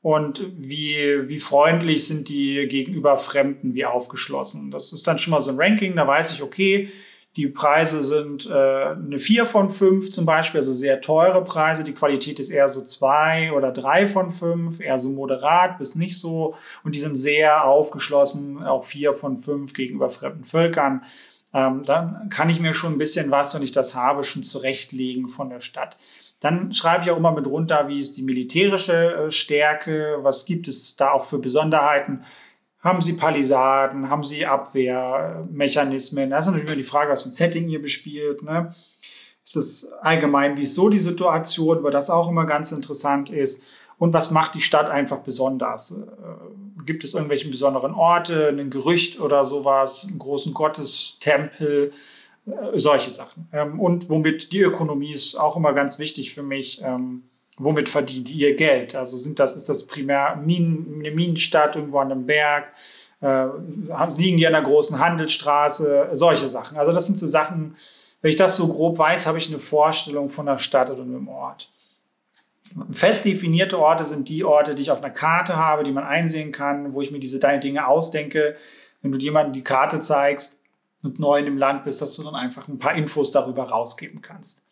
[0.00, 4.70] und wie, wie freundlich sind die gegenüber Fremden, wie aufgeschlossen.
[4.70, 6.90] Das ist dann schon mal so ein Ranking, da weiß ich, okay,
[7.37, 11.83] die Preise sind äh, eine 4 von 5 zum Beispiel, also sehr teure Preise.
[11.83, 16.18] Die Qualität ist eher so 2 oder 3 von 5, eher so moderat bis nicht
[16.18, 16.57] so.
[16.85, 21.05] Und die sind sehr aufgeschlossen, auch 4 von 5 gegenüber fremden Völkern
[21.54, 25.28] ähm, dann kann ich mir schon ein bisschen was, wenn ich das habe, schon zurechtlegen
[25.28, 25.96] von der Stadt.
[26.40, 30.66] Dann schreibe ich auch immer mit runter, wie ist die militärische äh, Stärke, was gibt
[30.66, 32.24] es da auch für Besonderheiten.
[32.80, 36.30] Haben Sie Palisaden, haben Sie Abwehrmechanismen?
[36.30, 38.42] Das ist natürlich immer die Frage, was für ein Setting ihr bespielt.
[38.42, 38.74] Ne?
[39.44, 43.62] Ist das allgemein, wie ist so die Situation, weil das auch immer ganz interessant ist.
[43.98, 45.92] Und was macht die Stadt einfach besonders?
[45.92, 51.92] Äh, gibt es irgendwelche besonderen Orte, ein Gerücht oder sowas, einen großen Gottestempel,
[52.46, 53.48] äh, solche Sachen.
[53.52, 56.80] Ähm, und womit die Ökonomie ist auch immer ganz wichtig für mich.
[56.82, 57.24] Ähm,
[57.58, 58.94] womit verdient ihr Geld?
[58.94, 62.72] Also sind das, ist das primär Minen, eine Minenstadt irgendwo an einem Berg?
[63.20, 63.46] Äh,
[64.16, 66.10] liegen die an einer großen Handelsstraße?
[66.12, 66.76] Solche Sachen.
[66.76, 67.76] Also das sind so Sachen,
[68.20, 71.28] wenn ich das so grob weiß, habe ich eine Vorstellung von einer Stadt oder einem
[71.28, 71.71] Ort.
[72.92, 76.52] Fest definierte Orte sind die Orte, die ich auf einer Karte habe, die man einsehen
[76.52, 78.56] kann, wo ich mir diese Dinge ausdenke.
[79.00, 80.62] Wenn du jemandem die Karte zeigst
[81.02, 84.22] und neu in dem Land bist, dass du dann einfach ein paar Infos darüber rausgeben
[84.22, 84.64] kannst.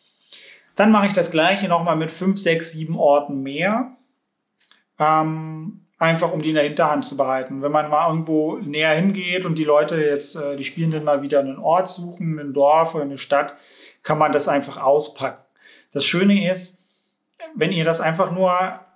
[0.75, 3.97] Dann mache ich das gleiche nochmal mit fünf, sechs, sieben Orten mehr.
[4.97, 7.61] Ähm, einfach um die in der Hinterhand zu behalten.
[7.61, 11.39] Wenn man mal irgendwo näher hingeht und die Leute jetzt, äh, die Spielenden mal wieder
[11.39, 13.55] einen Ort suchen, ein Dorf oder eine Stadt,
[14.01, 15.43] kann man das einfach auspacken.
[15.91, 16.80] Das Schöne ist,
[17.55, 18.51] wenn ihr das einfach nur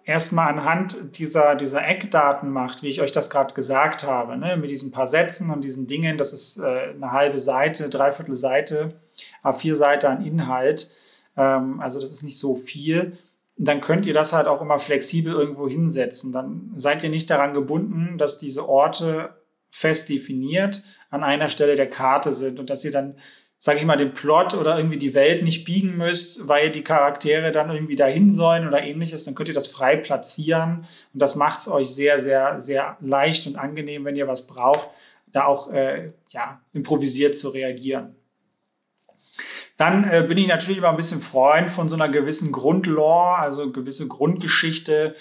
[0.05, 4.69] erstmal anhand dieser, dieser Eckdaten macht, wie ich euch das gerade gesagt habe, ne, mit
[4.69, 8.99] diesen paar Sätzen und diesen Dingen, das ist äh, eine halbe Seite, dreiviertel Seite,
[9.43, 10.91] A4 Seite an Inhalt,
[11.35, 13.17] ähm, also das ist nicht so viel,
[13.57, 16.33] dann könnt ihr das halt auch immer flexibel irgendwo hinsetzen.
[16.33, 19.29] Dann seid ihr nicht daran gebunden, dass diese Orte
[19.69, 23.15] fest definiert an einer Stelle der Karte sind und dass ihr dann
[23.65, 27.51] sage ich mal, den Plot oder irgendwie die Welt nicht biegen müsst, weil die Charaktere
[27.51, 31.61] dann irgendwie dahin sollen oder ähnliches, dann könnt ihr das frei platzieren und das macht
[31.61, 34.89] es euch sehr, sehr, sehr leicht und angenehm, wenn ihr was braucht,
[35.25, 38.13] da auch äh, ja, improvisiert zu reagieren.
[39.77, 43.71] Dann äh, bin ich natürlich immer ein bisschen Freund von so einer gewissen Grundlore, also
[43.71, 45.15] gewisse Grundgeschichte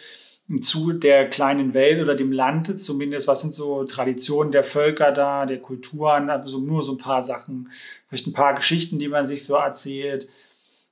[0.61, 3.28] zu der kleinen Welt oder dem Land zumindest.
[3.28, 6.28] Was sind so Traditionen der Völker da, der Kulturen?
[6.28, 7.70] Also nur so ein paar Sachen,
[8.09, 10.28] vielleicht ein paar Geschichten, die man sich so erzählt.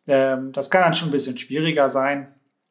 [0.06, 2.28] Ähm, das kann dann schon ein bisschen schwieriger sein.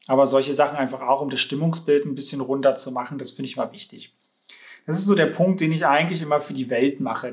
[0.08, 3.50] Aber solche Sachen einfach auch, um das Stimmungsbild ein bisschen runter zu machen, das finde
[3.50, 4.14] ich mal wichtig.
[4.88, 7.32] Das ist so der Punkt, den ich eigentlich immer für die Welt mache.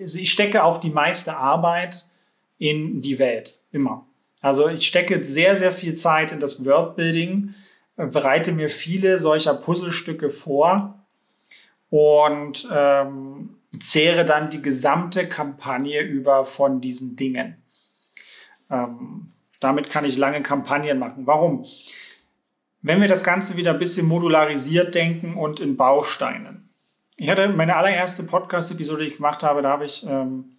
[0.00, 2.06] Also ich stecke auch die meiste Arbeit
[2.58, 3.58] in die Welt.
[3.72, 4.06] Immer.
[4.42, 7.54] Also ich stecke sehr, sehr viel Zeit in das Worldbuilding
[7.96, 10.98] bereite mir viele solcher Puzzlestücke vor
[11.90, 17.62] und ähm, zehre dann die gesamte Kampagne über von diesen Dingen.
[18.70, 21.26] Ähm, damit kann ich lange Kampagnen machen.
[21.26, 21.66] Warum?
[22.80, 26.70] Wenn wir das Ganze wieder ein bisschen modularisiert denken und in Bausteinen.
[27.16, 30.56] Ich hatte meine allererste Podcast-Episode, die ich gemacht habe, da habe ich ähm,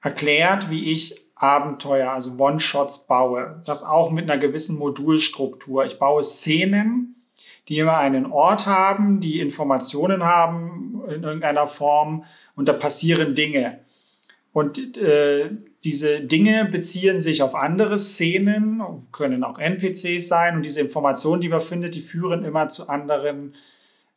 [0.00, 3.62] erklärt, wie ich Abenteuer, also One-Shots baue.
[3.64, 5.86] Das auch mit einer gewissen Modulstruktur.
[5.86, 7.16] Ich baue Szenen,
[7.68, 12.24] die immer einen Ort haben, die Informationen haben in irgendeiner Form
[12.56, 13.80] und da passieren Dinge.
[14.52, 15.50] Und äh,
[15.82, 21.48] diese Dinge beziehen sich auf andere Szenen, können auch NPCs sein und diese Informationen, die
[21.48, 23.54] man findet, die führen immer zu anderen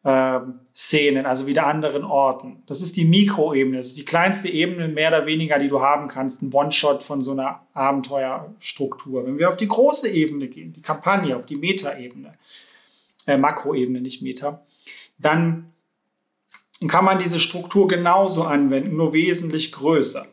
[0.03, 0.39] äh,
[0.75, 2.63] Szenen, also wieder anderen Orten.
[2.67, 6.07] Das ist die Mikroebene, das ist die kleinste Ebene mehr oder weniger, die du haben
[6.07, 9.25] kannst, ein One-Shot von so einer Abenteuerstruktur.
[9.25, 12.37] Wenn wir auf die große Ebene gehen, die Kampagne, auf die Meta-Ebene,
[13.27, 14.65] äh, Makroebene, nicht Meta,
[15.17, 15.71] dann
[16.87, 20.27] kann man diese Struktur genauso anwenden, nur wesentlich größer.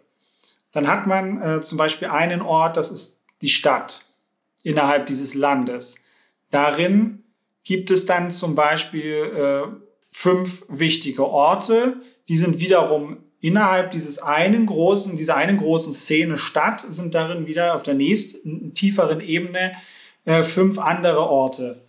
[0.72, 4.04] Dann hat man äh, zum Beispiel einen Ort, das ist die Stadt
[4.62, 6.02] innerhalb dieses Landes.
[6.50, 7.22] Darin
[7.70, 9.62] gibt es dann zum Beispiel äh,
[10.10, 11.98] fünf wichtige Orte.
[12.28, 17.76] Die sind wiederum innerhalb dieses einen großen, dieser einen großen Szene Stadt, sind darin wieder
[17.76, 19.74] auf der nächsten tieferen Ebene
[20.24, 21.80] äh, fünf andere Orte.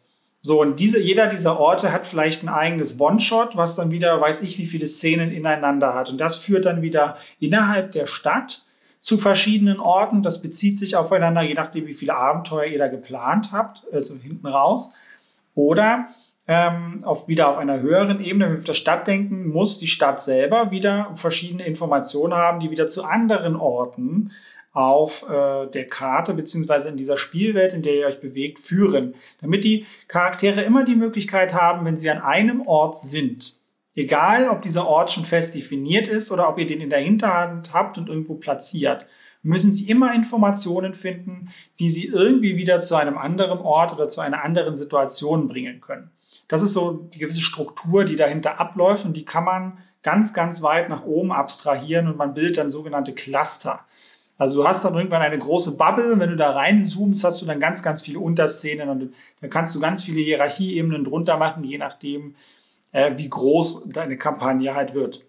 [0.42, 4.44] So, und diese, jeder dieser Orte hat vielleicht ein eigenes One-Shot, was dann wieder, weiß
[4.44, 6.12] ich, wie viele Szenen ineinander hat.
[6.12, 8.68] Und das führt dann wieder innerhalb der Stadt
[9.00, 10.22] zu verschiedenen Orten.
[10.22, 14.46] Das bezieht sich aufeinander, je nachdem, wie viele Abenteuer ihr da geplant habt, also hinten
[14.46, 14.94] raus.
[15.62, 16.10] Oder
[16.48, 19.88] ähm, auf, wieder auf einer höheren Ebene, wenn wir auf der Stadt denken, muss die
[19.88, 24.32] Stadt selber wieder verschiedene Informationen haben, die wieder zu anderen Orten
[24.74, 29.64] auf äh, der Karte beziehungsweise in dieser Spielwelt, in der ihr euch bewegt, führen, damit
[29.64, 33.60] die Charaktere immer die Möglichkeit haben, wenn sie an einem Ort sind,
[33.96, 37.72] egal ob dieser Ort schon fest definiert ist oder ob ihr den in der Hinterhand
[37.72, 39.06] habt und irgendwo platziert,
[39.44, 41.50] müssen Sie immer Informationen finden,
[41.80, 46.12] die Sie irgendwie wieder zu einem anderen Ort oder zu einer anderen Situation bringen können.
[46.48, 50.62] Das ist so die gewisse Struktur, die dahinter abläuft und die kann man ganz, ganz
[50.62, 53.86] weit nach oben abstrahieren und man bildet dann sogenannte Cluster.
[54.38, 57.60] Also du hast dann irgendwann eine große Bubble, wenn du da reinzoomst, hast du dann
[57.60, 62.36] ganz, ganz viele Unterszenen und dann kannst du ganz viele Hierarchieebenen drunter machen, je nachdem,
[62.92, 65.26] äh, wie groß deine Kampagne halt wird.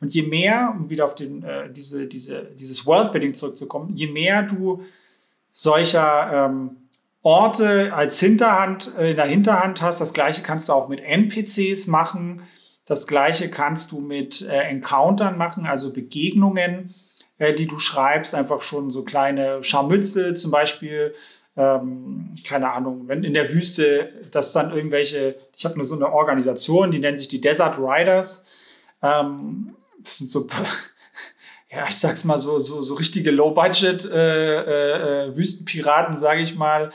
[0.00, 4.42] Und je mehr, um wieder auf den, äh, diese, diese, dieses Worldbuilding zurückzukommen, je mehr
[4.42, 4.82] du
[5.52, 6.76] solcher ähm,
[7.22, 11.86] Orte als Hinterhand, äh, in der Hinterhand hast, das gleiche kannst du auch mit NPCs
[11.86, 12.42] machen.
[12.86, 16.94] Das gleiche kannst du mit äh, Encountern machen, also Begegnungen,
[17.38, 21.14] äh, die du schreibst, einfach schon so kleine Scharmützel, zum Beispiel
[21.56, 26.12] ähm, keine Ahnung, wenn in der Wüste, dass dann irgendwelche, ich habe nur so eine
[26.12, 28.44] Organisation, die nennt sich die Desert Riders.
[29.02, 30.46] Ähm, das sind so,
[31.70, 36.92] ja, ich sag's mal so, so, so richtige Low-Budget äh, äh, äh, sage ich mal.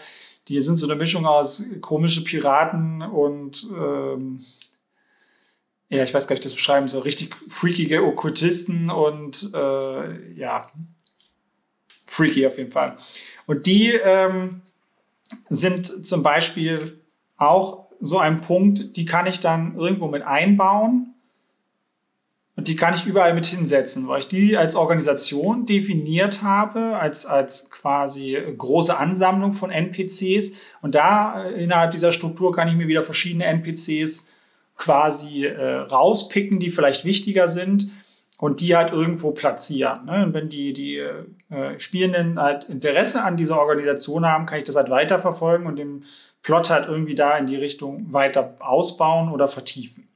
[0.49, 4.41] Die sind so eine Mischung aus komische Piraten und ähm,
[5.89, 10.67] ja, ich weiß gar nicht, das beschreiben, so richtig freakige Okkultisten und äh, ja,
[12.05, 12.97] freaky auf jeden Fall.
[13.49, 14.61] Und die ähm,
[15.49, 17.01] sind zum Beispiel
[17.35, 21.15] auch so ein Punkt, die kann ich dann irgendwo mit einbauen
[22.55, 27.25] und die kann ich überall mit hinsetzen, weil ich die als Organisation definiert habe, als,
[27.25, 30.53] als quasi große Ansammlung von NPCs.
[30.83, 34.27] Und da äh, innerhalb dieser Struktur kann ich mir wieder verschiedene NPCs
[34.77, 37.89] quasi äh, rauspicken, die vielleicht wichtiger sind
[38.39, 40.05] und die halt irgendwo platzieren.
[40.05, 40.23] Ne?
[40.23, 44.77] Und wenn die, die äh, Spielenden halt Interesse an dieser Organisation haben, kann ich das
[44.77, 46.05] halt weiterverfolgen und den
[46.41, 50.07] Plot halt irgendwie da in die Richtung weiter ausbauen oder vertiefen.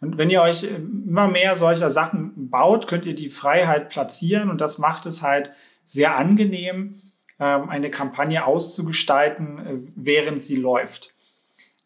[0.00, 4.60] Und wenn ihr euch immer mehr solcher Sachen baut, könnt ihr die Freiheit platzieren und
[4.60, 5.50] das macht es halt
[5.84, 7.00] sehr angenehm,
[7.40, 11.14] ähm, eine Kampagne auszugestalten, äh, während sie läuft.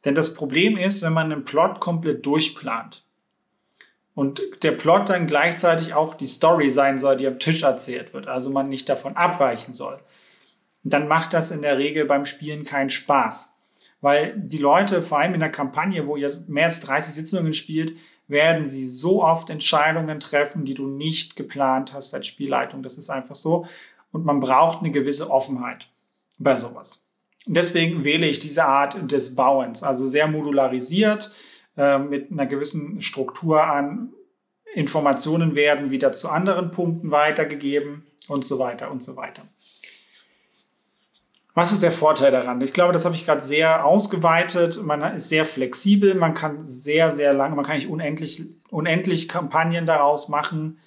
[0.04, 3.04] Denn das Problem ist, wenn man einen Plot komplett durchplant
[4.14, 8.28] und der Plot dann gleichzeitig auch die Story sein soll, die am Tisch erzählt wird,
[8.28, 10.00] also man nicht davon abweichen soll,
[10.84, 13.56] dann macht das in der Regel beim Spielen keinen Spaß.
[14.00, 17.96] Weil die Leute, vor allem in der Kampagne, wo ihr mehr als 30 Sitzungen spielt,
[18.26, 22.82] werden sie so oft Entscheidungen treffen, die du nicht geplant hast als Spielleitung.
[22.82, 23.66] Das ist einfach so.
[24.10, 25.88] Und man braucht eine gewisse Offenheit
[26.38, 27.06] bei sowas.
[27.46, 31.32] Deswegen wähle ich diese Art des Bauens, also sehr modularisiert,
[31.76, 34.12] äh, mit einer gewissen Struktur an.
[34.74, 39.42] Informationen werden wieder zu anderen Punkten weitergegeben und so weiter und so weiter.
[41.54, 42.62] Was ist der Vorteil daran?
[42.62, 44.82] Ich glaube, das habe ich gerade sehr ausgeweitet.
[44.82, 49.84] Man ist sehr flexibel, man kann sehr, sehr lange, man kann nicht unendlich, unendlich Kampagnen
[49.84, 50.78] daraus machen.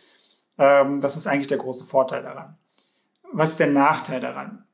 [0.57, 2.57] Ähm, das ist eigentlich der große Vorteil daran.
[3.31, 4.65] Was ist der Nachteil daran?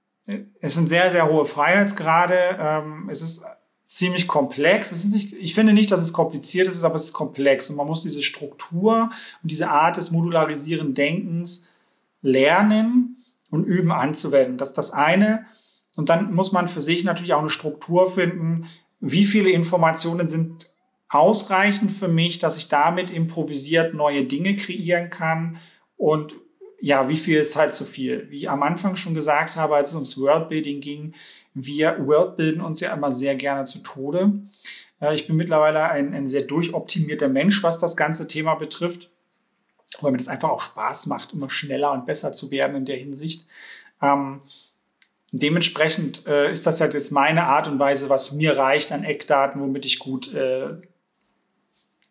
[0.61, 2.35] es sind sehr, sehr hohe Freiheitsgrade.
[2.59, 3.43] Ähm, es ist
[3.91, 4.93] ziemlich komplex.
[4.93, 7.69] Es ist nicht, ich finde nicht, dass es kompliziert ist, aber es ist komplex.
[7.69, 9.11] Und man muss diese Struktur
[9.43, 11.67] und diese Art des modularisierenden Denkens
[12.21, 14.57] lernen und üben anzuwenden.
[14.57, 15.45] Das ist das eine.
[15.97, 18.67] Und dann muss man für sich natürlich auch eine Struktur finden.
[19.01, 20.73] Wie viele Informationen sind
[21.09, 25.57] ausreichend für mich, dass ich damit improvisiert neue Dinge kreieren kann
[25.97, 26.33] und
[26.79, 28.27] ja, wie viel ist halt zu viel?
[28.29, 31.13] Wie ich am Anfang schon gesagt habe, als es ums Worldbuilding ging,
[31.53, 34.33] wir Worldbilden uns ja immer sehr gerne zu Tode.
[35.01, 39.09] Äh, ich bin mittlerweile ein, ein sehr durchoptimierter Mensch, was das ganze Thema betrifft,
[39.99, 42.97] weil mir das einfach auch Spaß macht, immer schneller und besser zu werden in der
[42.97, 43.47] Hinsicht.
[44.01, 44.41] Ähm,
[45.31, 49.61] dementsprechend äh, ist das halt jetzt meine Art und Weise, was mir reicht an Eckdaten,
[49.61, 50.75] womit ich gut äh,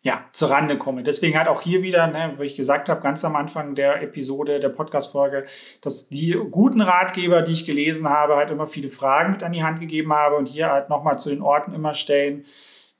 [0.03, 1.03] ja, zur Rande komme.
[1.03, 4.59] Deswegen halt auch hier wieder, ne, wo ich gesagt habe, ganz am Anfang der Episode,
[4.59, 5.45] der Podcast-Folge,
[5.81, 9.63] dass die guten Ratgeber, die ich gelesen habe, halt immer viele Fragen mit an die
[9.63, 12.45] Hand gegeben habe und hier halt nochmal zu den Orten immer stellen.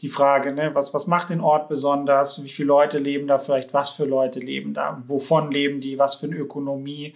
[0.01, 2.43] Die Frage, ne, was, was macht den Ort besonders?
[2.43, 3.73] Wie viele Leute leben da vielleicht?
[3.73, 5.01] Was für Leute leben da?
[5.05, 5.97] Wovon leben die?
[5.97, 7.15] Was für eine Ökonomie?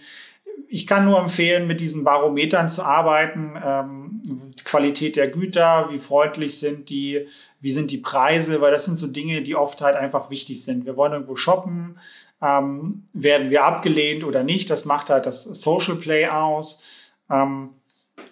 [0.68, 3.54] ich kann nur empfehlen, mit diesen Barometern zu arbeiten.
[3.62, 4.20] Ähm,
[4.64, 7.26] Qualität der Güter, wie freundlich sind die,
[7.66, 10.86] wie sind die Preise, weil das sind so Dinge, die oft halt einfach wichtig sind.
[10.86, 11.98] Wir wollen irgendwo shoppen,
[12.40, 16.84] ähm, werden wir abgelehnt oder nicht, das macht halt das Social Play aus.
[17.28, 17.70] Ähm,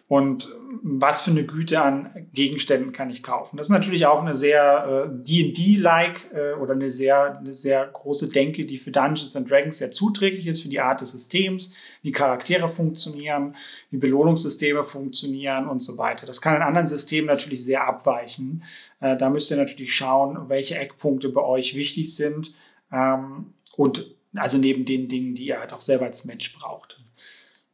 [0.07, 0.49] und
[0.83, 3.57] was für eine Güte an Gegenständen kann ich kaufen.
[3.57, 8.29] Das ist natürlich auch eine sehr äh, D&D-like äh, oder eine sehr, eine sehr große
[8.29, 12.13] Denke, die für Dungeons and Dragons sehr zuträglich ist, für die Art des Systems, wie
[12.13, 13.57] Charaktere funktionieren,
[13.91, 16.27] wie Belohnungssysteme funktionieren und so weiter.
[16.27, 18.63] Das kann in anderen Systemen natürlich sehr abweichen.
[19.01, 22.55] Äh, da müsst ihr natürlich schauen, welche Eckpunkte bei euch wichtig sind
[22.93, 27.01] ähm, und also neben den Dingen, die ihr halt auch selber als Mensch braucht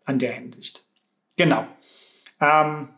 [0.05, 0.85] an der Hinsicht.
[1.37, 1.67] Genau.
[2.41, 2.89] Ähm,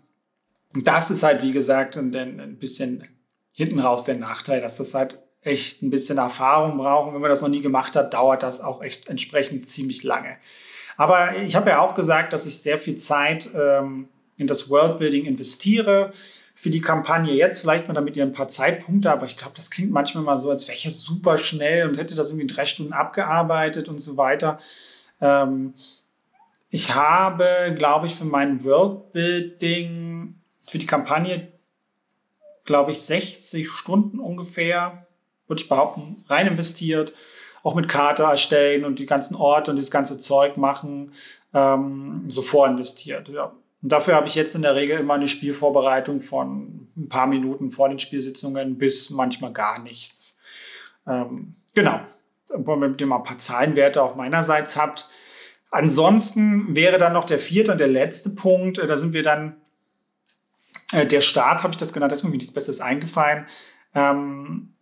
[0.75, 3.09] das ist halt, wie gesagt, ein, ein bisschen
[3.53, 7.13] hinten raus der Nachteil, dass das halt echt ein bisschen Erfahrung braucht.
[7.13, 10.37] wenn man das noch nie gemacht hat, dauert das auch echt entsprechend ziemlich lange.
[10.97, 15.25] Aber ich habe ja auch gesagt, dass ich sehr viel Zeit ähm, in das Worldbuilding
[15.25, 16.13] investiere.
[16.55, 19.71] Für die Kampagne jetzt vielleicht mal damit ihr ein paar Zeitpunkte, aber ich glaube, das
[19.71, 22.55] klingt manchmal mal so, als wäre ich ja super schnell und hätte das irgendwie in
[22.55, 24.61] drei Stunden abgearbeitet und so weiter.
[25.21, 25.75] Ähm,
[26.75, 31.53] ich habe, glaube ich, für mein Worldbuilding, für die Kampagne,
[32.65, 35.07] glaube ich, 60 Stunden ungefähr,
[35.47, 37.13] würde ich behaupten, rein investiert.
[37.63, 41.13] Auch mit Karte erstellen und die ganzen Orte und das ganze Zeug machen,
[41.53, 43.29] ähm, so vorinvestiert.
[43.29, 43.53] Ja.
[43.83, 47.71] Und dafür habe ich jetzt in der Regel immer eine Spielvorbereitung von ein paar Minuten
[47.71, 50.39] vor den Spielsitzungen bis manchmal gar nichts.
[51.07, 52.01] Ähm, genau,
[52.49, 55.11] damit ihr mal ein paar Zahlenwerte auch meinerseits habt.
[55.73, 59.57] Ansonsten wäre dann noch der vierte und der letzte Punkt, äh, da sind wir dann,
[60.93, 63.47] äh, der Start habe ich das genannt, da ist mir nichts Besseres eingefallen.
[63.95, 64.75] Ähm,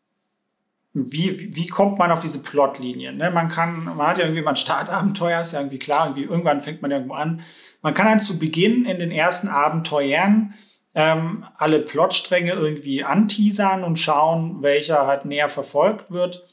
[0.93, 3.17] wie, wie kommt man auf diese Plotlinien?
[3.17, 3.31] Ne?
[3.31, 6.61] Man kann, man hat ja irgendwie mal ein Startabenteuer, ist ja irgendwie klar, irgendwie, irgendwann
[6.61, 7.43] fängt man irgendwo an.
[7.83, 10.55] Man kann dann zu Beginn in den ersten Abenteuern
[10.97, 16.50] ähm, alle Plotstränge irgendwie anteasern und schauen, welcher halt näher verfolgt wird.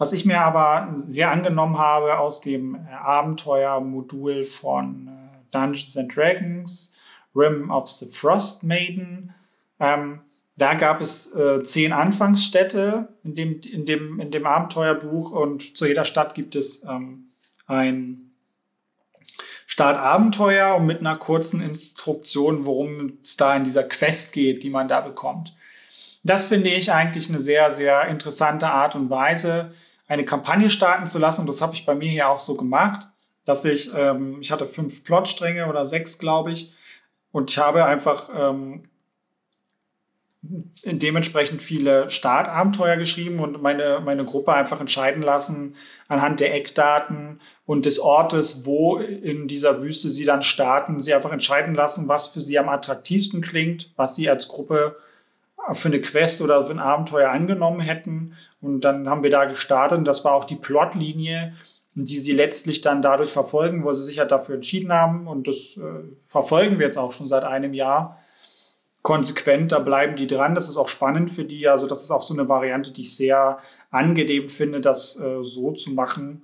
[0.00, 6.16] Was ich mir aber sehr angenommen habe aus dem äh, Abenteuermodul von äh, Dungeons and
[6.16, 6.96] Dragons,
[7.36, 9.34] Rim of the Frost Maiden,
[9.78, 10.20] ähm,
[10.56, 15.84] da gab es äh, zehn Anfangsstädte in dem, in, dem, in dem Abenteuerbuch und zu
[15.84, 17.32] jeder Stadt gibt es ähm,
[17.66, 18.32] ein
[19.66, 24.88] Startabenteuer und mit einer kurzen Instruktion, worum es da in dieser Quest geht, die man
[24.88, 25.54] da bekommt.
[26.22, 29.74] Das finde ich eigentlich eine sehr, sehr interessante Art und Weise,
[30.10, 31.42] eine Kampagne starten zu lassen.
[31.42, 33.06] Und das habe ich bei mir hier auch so gemacht,
[33.44, 36.72] dass ich, ähm, ich hatte fünf Plotstränge oder sechs, glaube ich,
[37.32, 38.88] und ich habe einfach ähm,
[40.42, 45.76] dementsprechend viele Startabenteuer geschrieben und meine, meine Gruppe einfach entscheiden lassen
[46.08, 51.30] anhand der Eckdaten und des Ortes, wo in dieser Wüste sie dann starten, sie einfach
[51.30, 54.96] entscheiden lassen, was für sie am attraktivsten klingt, was sie als Gruppe
[55.72, 58.34] für eine Quest oder für ein Abenteuer angenommen hätten.
[58.60, 61.54] Und dann haben wir da gestartet und das war auch die Plotlinie,
[61.94, 65.26] die sie letztlich dann dadurch verfolgen, wo sie sich halt dafür entschieden haben.
[65.26, 68.18] Und das äh, verfolgen wir jetzt auch schon seit einem Jahr
[69.02, 70.54] konsequent, da bleiben die dran.
[70.54, 71.68] Das ist auch spannend für die.
[71.68, 73.58] Also das ist auch so eine Variante, die ich sehr
[73.90, 76.42] angenehm finde, das äh, so zu machen.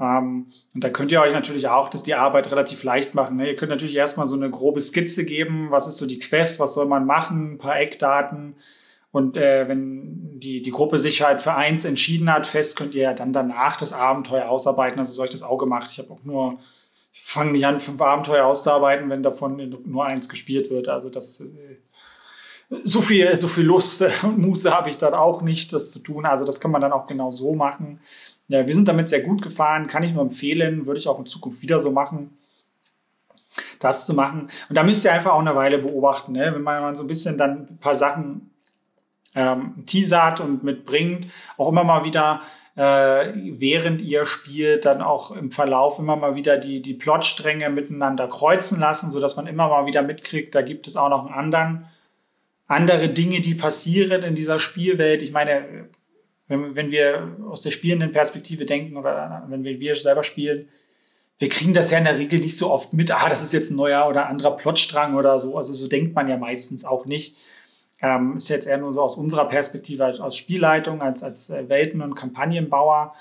[0.00, 3.36] Ähm, und da könnt ihr euch natürlich auch das die Arbeit relativ leicht machen.
[3.36, 3.48] Ne?
[3.48, 6.74] Ihr könnt natürlich erstmal so eine grobe Skizze geben, was ist so die Quest, was
[6.74, 8.56] soll man machen, ein paar Eckdaten.
[9.12, 13.02] Und äh, wenn die, die Gruppe sich halt für eins entschieden hat, fest, könnt ihr
[13.02, 14.98] ja dann danach das Abenteuer ausarbeiten.
[14.98, 15.88] Also so habe ich das auch gemacht.
[15.90, 16.58] Ich habe auch nur
[17.14, 20.88] ich fange nicht an, fünf Abenteuer auszuarbeiten, wenn davon nur eins gespielt wird.
[20.88, 21.76] Also das äh,
[22.82, 26.26] so viel, so viel Lust und Muße habe ich dann auch nicht, das zu tun.
[26.26, 28.00] Also das kann man dann auch genau so machen.
[28.48, 31.26] Ja, wir sind damit sehr gut gefahren, kann ich nur empfehlen, würde ich auch in
[31.26, 32.36] Zukunft wieder so machen,
[33.80, 34.50] das zu machen.
[34.68, 36.52] Und da müsst ihr einfach auch eine Weile beobachten, ne?
[36.54, 38.50] wenn man so ein bisschen dann ein paar Sachen
[39.34, 42.42] ähm, teasert und mitbringt, auch immer mal wieder
[42.76, 48.26] äh, während ihr spielt, dann auch im Verlauf immer mal wieder die, die Plotstränge miteinander
[48.26, 51.86] kreuzen lassen, sodass man immer mal wieder mitkriegt, da gibt es auch noch einen anderen,
[52.66, 55.22] andere Dinge, die passieren in dieser Spielwelt.
[55.22, 55.88] Ich meine,
[56.48, 60.68] wenn, wenn wir aus der spielenden Perspektive denken oder wenn wir, wir selber spielen,
[61.38, 63.70] wir kriegen das ja in der Regel nicht so oft mit, ah, das ist jetzt
[63.70, 65.56] ein neuer oder anderer Plotstrang oder so.
[65.56, 67.36] Also so denkt man ja meistens auch nicht.
[68.02, 71.68] Ähm, ist jetzt eher nur so aus unserer Perspektive als, als Spielleitung, als, als äh,
[71.68, 73.14] Welten- und Kampagnenbauer.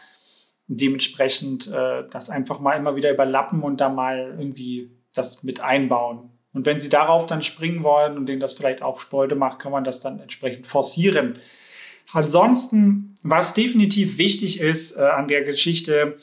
[0.67, 6.29] Dementsprechend äh, das einfach mal immer wieder überlappen und da mal irgendwie das mit einbauen.
[6.53, 9.71] Und wenn Sie darauf dann springen wollen und denen das vielleicht auch Freude macht, kann
[9.71, 11.39] man das dann entsprechend forcieren.
[12.11, 16.17] Ansonsten, was definitiv wichtig ist äh, an der Geschichte,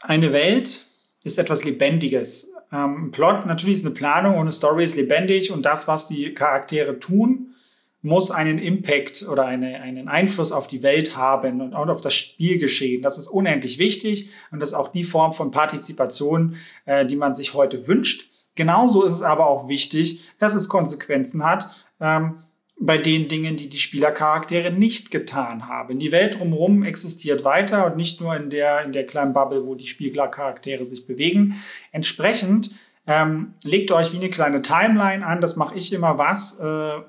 [0.00, 0.86] eine Welt
[1.22, 2.52] ist etwas Lebendiges.
[2.72, 6.32] Ähm, Plot natürlich ist eine Planung und eine Story ist lebendig und das, was die
[6.34, 7.54] Charaktere tun,
[8.02, 13.02] muss einen Impact oder eine, einen Einfluss auf die Welt haben und auf das Spielgeschehen.
[13.02, 16.56] Das ist unendlich wichtig und das ist auch die Form von Partizipation,
[16.86, 18.30] äh, die man sich heute wünscht.
[18.54, 22.42] Genauso ist es aber auch wichtig, dass es Konsequenzen hat ähm,
[22.82, 25.98] bei den Dingen, die die Spielercharaktere nicht getan haben.
[25.98, 29.74] Die Welt drumherum existiert weiter und nicht nur in der, in der kleinen Bubble, wo
[29.74, 31.62] die Spielercharaktere sich bewegen.
[31.92, 32.70] Entsprechend
[33.06, 35.42] ähm, legt euch wie eine kleine Timeline an.
[35.42, 37.02] Das mache ich immer, was äh,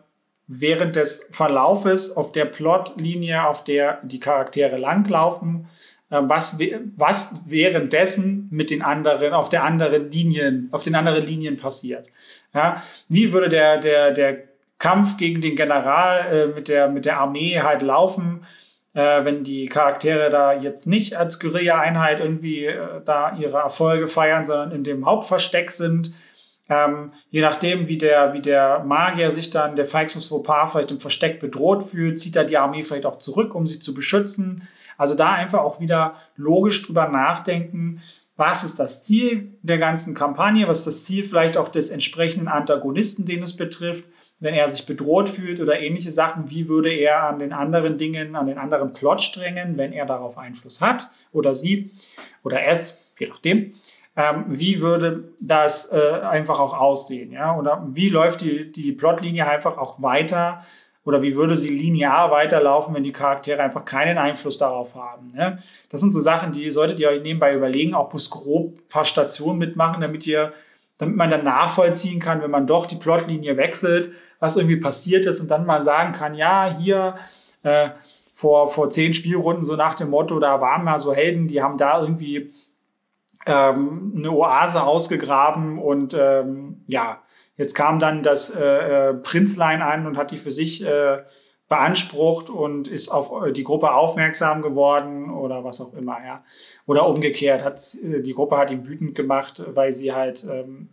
[0.47, 5.69] während des Verlaufes auf der Plotlinie, auf der die Charaktere langlaufen,
[6.09, 6.59] äh, was,
[6.97, 12.07] was währenddessen mit den anderen, auf der anderen Linien, auf den anderen Linien passiert.
[12.53, 14.50] Ja, wie würde der, der, der
[14.81, 18.43] Kampf gegen den General äh, mit, der, mit der Armee halt laufen,
[18.95, 24.43] äh, wenn die Charaktere da jetzt nicht als Guerilla-Einheit irgendwie äh, da ihre Erfolge feiern,
[24.43, 26.15] sondern in dem Hauptversteck sind.
[26.67, 30.99] Ähm, je nachdem, wie der, wie der Magier sich dann, der Feixus Fauxpas vielleicht im
[30.99, 34.67] Versteck bedroht fühlt, zieht er die Armee vielleicht auch zurück, um sie zu beschützen.
[34.97, 38.01] Also da einfach auch wieder logisch drüber nachdenken,
[38.35, 42.47] was ist das Ziel der ganzen Kampagne, was ist das Ziel vielleicht auch des entsprechenden
[42.47, 44.05] Antagonisten, den es betrifft
[44.41, 48.35] wenn er sich bedroht fühlt oder ähnliche Sachen, wie würde er an den anderen Dingen,
[48.35, 51.91] an den anderen Plotsträngen, wenn er darauf Einfluss hat oder sie
[52.43, 53.73] oder es, je nachdem,
[54.17, 57.55] ähm, wie würde das äh, einfach auch aussehen, ja?
[57.55, 60.65] Oder wie läuft die, die Plotlinie einfach auch weiter?
[61.03, 65.31] Oder wie würde sie linear weiterlaufen, wenn die Charaktere einfach keinen Einfluss darauf haben?
[65.33, 65.57] Ne?
[65.89, 69.05] Das sind so Sachen, die solltet ihr euch nebenbei überlegen, auch bloß grob ein paar
[69.05, 70.53] Stationen mitmachen, damit ihr,
[70.99, 74.11] damit man dann nachvollziehen kann, wenn man doch die Plotlinie wechselt,
[74.41, 77.15] was irgendwie passiert ist und dann mal sagen kann, ja, hier
[77.63, 77.91] äh,
[78.33, 81.77] vor, vor zehn Spielrunden so nach dem Motto, da waren mal so Helden, die haben
[81.77, 82.51] da irgendwie
[83.45, 87.21] ähm, eine Oase ausgegraben und ähm, ja,
[87.55, 91.19] jetzt kam dann das äh, äh, Prinzlein an und hat die für sich äh,
[91.69, 96.43] beansprucht und ist auf äh, die Gruppe aufmerksam geworden oder was auch immer, ja.
[96.87, 100.89] Oder umgekehrt, hat äh, die Gruppe hat ihn wütend gemacht, weil sie halt ähm,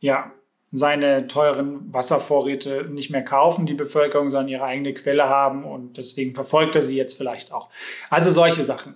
[0.00, 0.32] ja
[0.70, 6.34] seine teuren Wasservorräte nicht mehr kaufen, die Bevölkerung, sondern ihre eigene Quelle haben und deswegen
[6.34, 7.70] verfolgt er sie jetzt vielleicht auch.
[8.10, 8.94] Also solche Sachen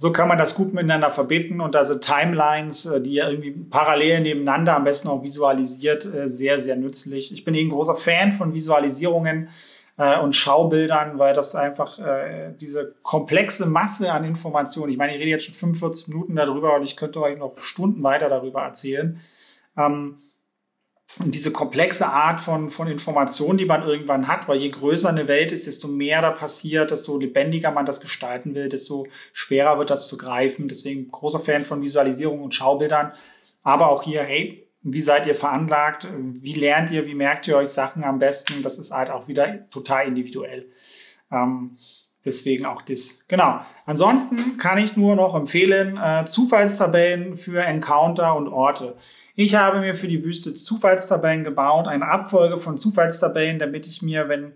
[0.00, 4.20] so kann man das gut miteinander verbinden und also Timelines, äh, die ja irgendwie parallel
[4.20, 7.32] nebeneinander am besten auch visualisiert, äh, sehr, sehr nützlich.
[7.32, 9.48] Ich bin eben ein großer Fan von Visualisierungen
[9.96, 11.98] äh, und Schaubildern, weil das einfach
[12.60, 16.84] diese komplexe Masse an Informationen, ich meine, ich rede jetzt schon 45 Minuten darüber und
[16.84, 19.20] ich könnte euch noch Stunden weiter darüber erzählen.
[19.76, 20.18] Ähm,
[21.18, 25.26] und diese komplexe Art von, von Information, die man irgendwann hat, weil je größer eine
[25.26, 29.90] Welt ist, desto mehr da passiert, desto lebendiger man das gestalten will, desto schwerer wird
[29.90, 30.68] das zu greifen.
[30.68, 33.12] Deswegen großer Fan von Visualisierung und Schaubildern.
[33.62, 36.06] Aber auch hier, hey, wie seid ihr veranlagt?
[36.16, 37.06] Wie lernt ihr?
[37.06, 38.62] Wie merkt ihr euch Sachen am besten?
[38.62, 40.70] Das ist halt auch wieder total individuell.
[41.32, 41.78] Ähm,
[42.24, 43.26] deswegen auch das.
[43.28, 43.60] Genau.
[43.86, 48.96] Ansonsten kann ich nur noch empfehlen, äh, Zufallstabellen für Encounter und Orte.
[49.40, 54.28] Ich habe mir für die Wüste Zufallstabellen gebaut, eine Abfolge von Zufallstabellen, damit ich mir,
[54.28, 54.54] wenn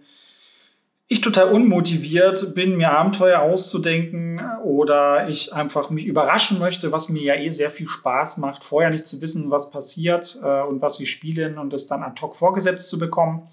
[1.07, 7.22] ich total unmotiviert bin, mir Abenteuer auszudenken oder ich einfach mich überraschen möchte, was mir
[7.22, 10.99] ja eh sehr viel Spaß macht, vorher nicht zu wissen, was passiert äh, und was
[10.99, 13.49] wir spielen und es dann ad hoc vorgesetzt zu bekommen,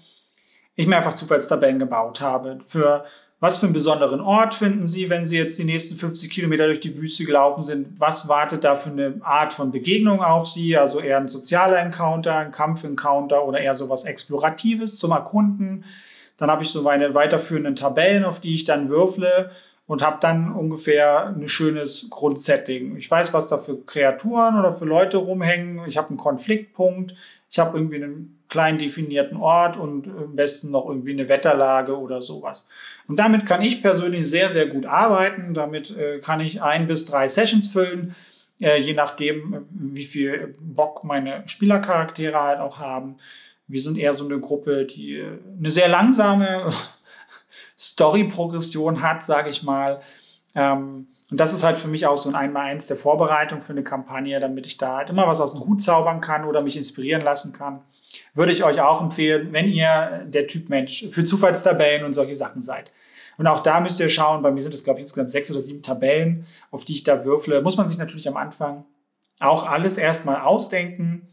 [0.74, 3.04] ich mir einfach Zufallstabellen gebaut habe für
[3.40, 6.80] was für einen besonderen Ort finden Sie, wenn Sie jetzt die nächsten 50 Kilometer durch
[6.80, 7.98] die Wüste gelaufen sind?
[7.98, 10.76] Was wartet da für eine Art von Begegnung auf Sie?
[10.76, 15.84] Also eher ein sozialer Encounter, ein Kampf-Encounter oder eher sowas Exploratives zum Erkunden?
[16.36, 19.50] Dann habe ich so meine weiterführenden Tabellen, auf die ich dann würfle
[19.86, 22.96] und habe dann ungefähr ein schönes Grundsetting.
[22.96, 25.80] Ich weiß, was da für Kreaturen oder für Leute rumhängen.
[25.86, 27.14] Ich habe einen Konfliktpunkt.
[27.50, 32.22] Ich habe irgendwie einen klein definierten Ort und am besten noch irgendwie eine Wetterlage oder
[32.22, 32.68] sowas.
[33.08, 35.52] Und damit kann ich persönlich sehr, sehr gut arbeiten.
[35.54, 38.14] Damit äh, kann ich ein bis drei Sessions füllen,
[38.60, 43.16] äh, je nachdem, wie viel Bock meine Spielercharaktere halt auch haben.
[43.66, 46.72] Wir sind eher so eine Gruppe, die äh, eine sehr langsame
[47.78, 50.02] Story-Progression hat, sage ich mal.
[50.54, 53.84] Ähm, und das ist halt für mich auch so ein Einmal-Eins der Vorbereitung für eine
[53.84, 57.22] Kampagne, damit ich da halt immer was aus dem Hut zaubern kann oder mich inspirieren
[57.22, 57.82] lassen kann.
[58.34, 62.62] Würde ich euch auch empfehlen, wenn ihr der Typ Mensch für Zufallstabellen und solche Sachen
[62.62, 62.92] seid.
[63.38, 65.60] Und auch da müsst ihr schauen, bei mir sind es, glaube ich, insgesamt sechs oder
[65.60, 67.62] sieben Tabellen, auf die ich da würfle.
[67.62, 68.84] Muss man sich natürlich am Anfang
[69.38, 71.28] auch alles erstmal ausdenken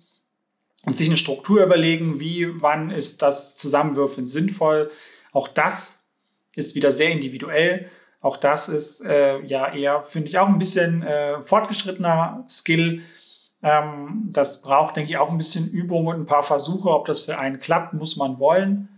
[0.86, 4.92] und sich eine Struktur überlegen, wie, wann ist das Zusammenwürfeln sinnvoll.
[5.34, 6.00] Auch das
[6.56, 7.90] ist wieder sehr individuell.
[8.22, 13.04] Auch das ist äh, ja eher, finde ich, auch ein bisschen äh, fortgeschrittener Skill.
[13.62, 16.90] Ähm, das braucht, denke ich, auch ein bisschen Übung und ein paar Versuche.
[16.90, 18.90] Ob das für einen klappt, muss man wollen.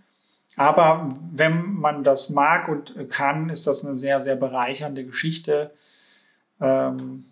[0.56, 5.72] Aber wenn man das mag und kann, ist das eine sehr, sehr bereichernde Geschichte.
[6.60, 7.26] Ähm,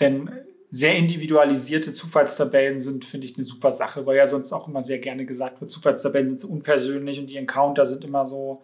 [0.00, 0.30] denn
[0.70, 4.98] sehr individualisierte Zufallstabellen sind, finde ich, eine super Sache, weil ja sonst auch immer sehr
[4.98, 8.62] gerne gesagt wird, Zufallstabellen sind so unpersönlich und die Encounter sind immer so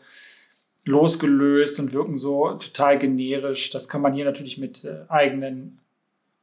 [0.87, 3.71] losgelöst und wirken so total generisch.
[3.71, 5.79] Das kann man hier natürlich mit äh, eigenen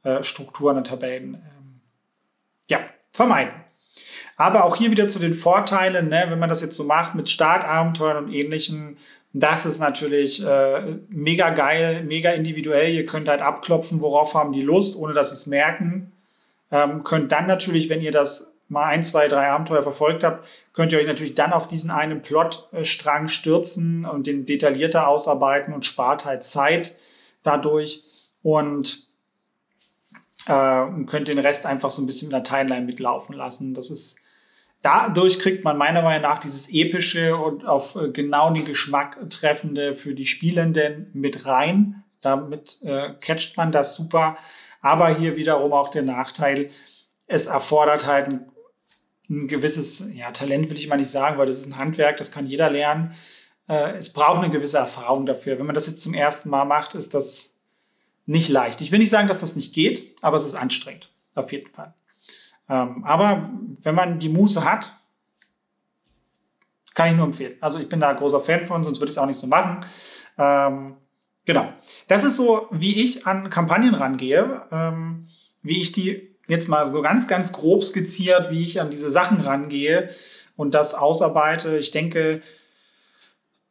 [0.04, 1.82] äh, Strukturen und Tabellen ähm,
[2.70, 2.80] ja,
[3.12, 3.54] vermeiden.
[4.36, 7.30] Aber auch hier wieder zu den Vorteilen, ne, wenn man das jetzt so macht mit
[7.30, 8.98] Startabenteuern und ähnlichen,
[9.34, 12.94] das ist natürlich äh, mega geil, mega individuell.
[12.94, 16.12] Ihr könnt halt abklopfen, worauf haben die Lust, ohne dass sie es merken.
[16.72, 20.91] Ähm, könnt dann natürlich, wenn ihr das mal ein, zwei, drei Abenteuer verfolgt habt, könnt
[20.91, 26.26] ihr euch natürlich dann auf diesen einen Plotstrang stürzen und den detaillierter ausarbeiten und spart
[26.26, 26.95] halt Zeit
[27.43, 28.03] dadurch.
[28.43, 29.07] Und
[30.47, 33.74] äh, könnt den Rest einfach so ein bisschen in der Timeline mitlaufen lassen.
[33.74, 34.18] Das ist
[34.82, 39.95] dadurch kriegt man meiner Meinung nach dieses epische und auf äh, genau den Geschmack treffende
[39.95, 42.03] für die Spielenden mit rein.
[42.22, 44.38] Damit äh, catcht man das super.
[44.82, 46.70] Aber hier wiederum auch der Nachteil,
[47.26, 48.51] es erfordert halt ein,
[49.30, 52.32] ein gewisses ja, Talent, will ich mal nicht sagen, weil das ist ein Handwerk, das
[52.32, 53.14] kann jeder lernen.
[53.68, 55.60] Äh, es braucht eine gewisse Erfahrung dafür.
[55.60, 57.54] Wenn man das jetzt zum ersten Mal macht, ist das
[58.26, 58.82] nicht leicht.
[58.82, 61.10] Ich will nicht sagen, dass das nicht geht, aber es ist anstrengend.
[61.36, 61.94] Auf jeden Fall.
[62.70, 63.50] Ähm, aber
[63.82, 64.94] wenn man die Muße hat,
[66.94, 67.56] kann ich nur empfehlen.
[67.62, 69.48] Also ich bin da ein großer Fan von, sonst würde ich es auch nicht so
[69.48, 69.86] machen.
[70.38, 70.96] Ähm,
[71.46, 71.72] genau.
[72.08, 75.28] Das ist so, wie ich an Kampagnen rangehe, ähm,
[75.62, 79.41] wie ich die jetzt mal so ganz, ganz grob skizziert, wie ich an diese Sachen
[79.41, 80.10] rangehe
[80.56, 81.78] und das ausarbeite.
[81.78, 82.41] Ich denke,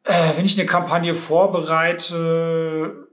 [0.03, 3.07] äh, wenn ich eine Kampagne vorbereite,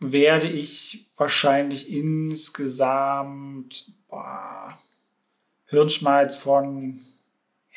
[0.00, 4.78] werde ich wahrscheinlich insgesamt boah,
[5.66, 7.00] Hirnschmalz von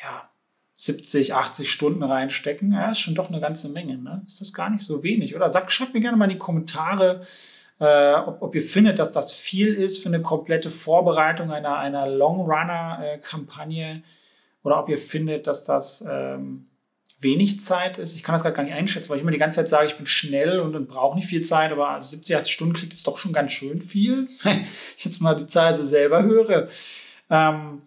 [0.02, 0.28] ja,
[0.76, 2.72] 70, 80 Stunden reinstecken.
[2.72, 3.96] Ja, ist schon doch eine ganze Menge.
[3.96, 4.24] Ne?
[4.26, 5.36] Ist das gar nicht so wenig?
[5.36, 7.24] Oder sagt, schreibt mir gerne mal in die Kommentare,
[7.80, 12.06] äh, ob, ob, ihr findet, dass das viel ist für eine komplette Vorbereitung einer, einer
[12.08, 14.02] Long-Runner-Kampagne
[14.62, 16.66] oder ob ihr findet, dass das ähm,
[17.18, 18.14] wenig Zeit ist.
[18.14, 19.96] Ich kann das gerade gar nicht einschätzen, weil ich immer die ganze Zeit sage, ich
[19.96, 23.18] bin schnell und, und brauche nicht viel Zeit, aber 70, 80 Stunden klingt es doch
[23.18, 24.28] schon ganz schön viel.
[24.96, 26.68] ich jetzt mal die Zahl so selber höre.
[27.30, 27.82] Ähm,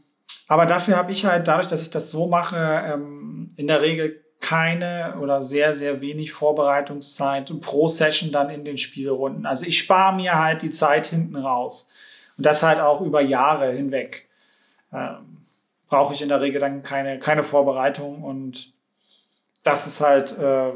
[0.47, 4.23] aber dafür habe ich halt, dadurch, dass ich das so mache, ähm, in der Regel
[4.39, 9.45] keine oder sehr, sehr wenig Vorbereitungszeit pro Session dann in den Spielrunden.
[9.45, 11.91] Also ich spare mir halt die Zeit hinten raus.
[12.37, 14.27] Und das halt auch über Jahre hinweg.
[14.93, 15.37] Ähm,
[15.89, 18.73] brauche ich in der Regel dann keine, keine Vorbereitung und
[19.63, 20.71] das ist halt äh,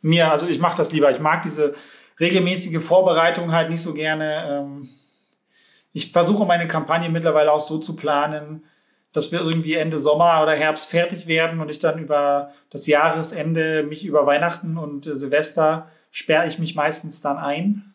[0.00, 1.10] mir, also ich mache das lieber.
[1.10, 1.74] Ich mag diese
[2.20, 4.46] regelmäßige Vorbereitung halt nicht so gerne.
[4.48, 4.88] Ähm,
[5.92, 8.64] ich versuche meine Kampagne mittlerweile auch so zu planen,
[9.14, 13.84] dass wir irgendwie Ende Sommer oder Herbst fertig werden und ich dann über das Jahresende
[13.84, 17.94] mich über Weihnachten und äh, Silvester sperre ich mich meistens dann ein.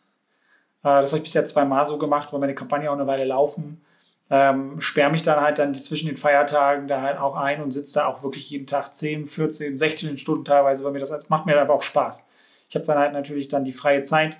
[0.82, 3.82] Äh, das habe ich bisher zweimal so gemacht, weil meine Kampagne auch eine Weile laufen.
[4.30, 7.98] Ähm, sperre mich dann halt dann zwischen den Feiertagen da halt auch ein und sitze
[7.98, 11.60] da auch wirklich jeden Tag 10, 14, 16 Stunden teilweise, weil mir das macht mir
[11.60, 12.26] einfach auch Spaß.
[12.70, 14.38] Ich habe dann halt natürlich dann die freie Zeit.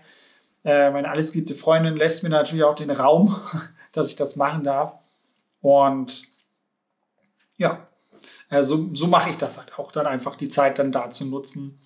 [0.64, 3.36] Äh, meine alles geliebte Freundin lässt mir natürlich auch den Raum,
[3.92, 4.96] dass ich das machen darf.
[5.60, 6.29] Und
[7.60, 7.86] ja,
[8.48, 11.78] also so mache ich das halt auch dann einfach die Zeit dann da zu nutzen.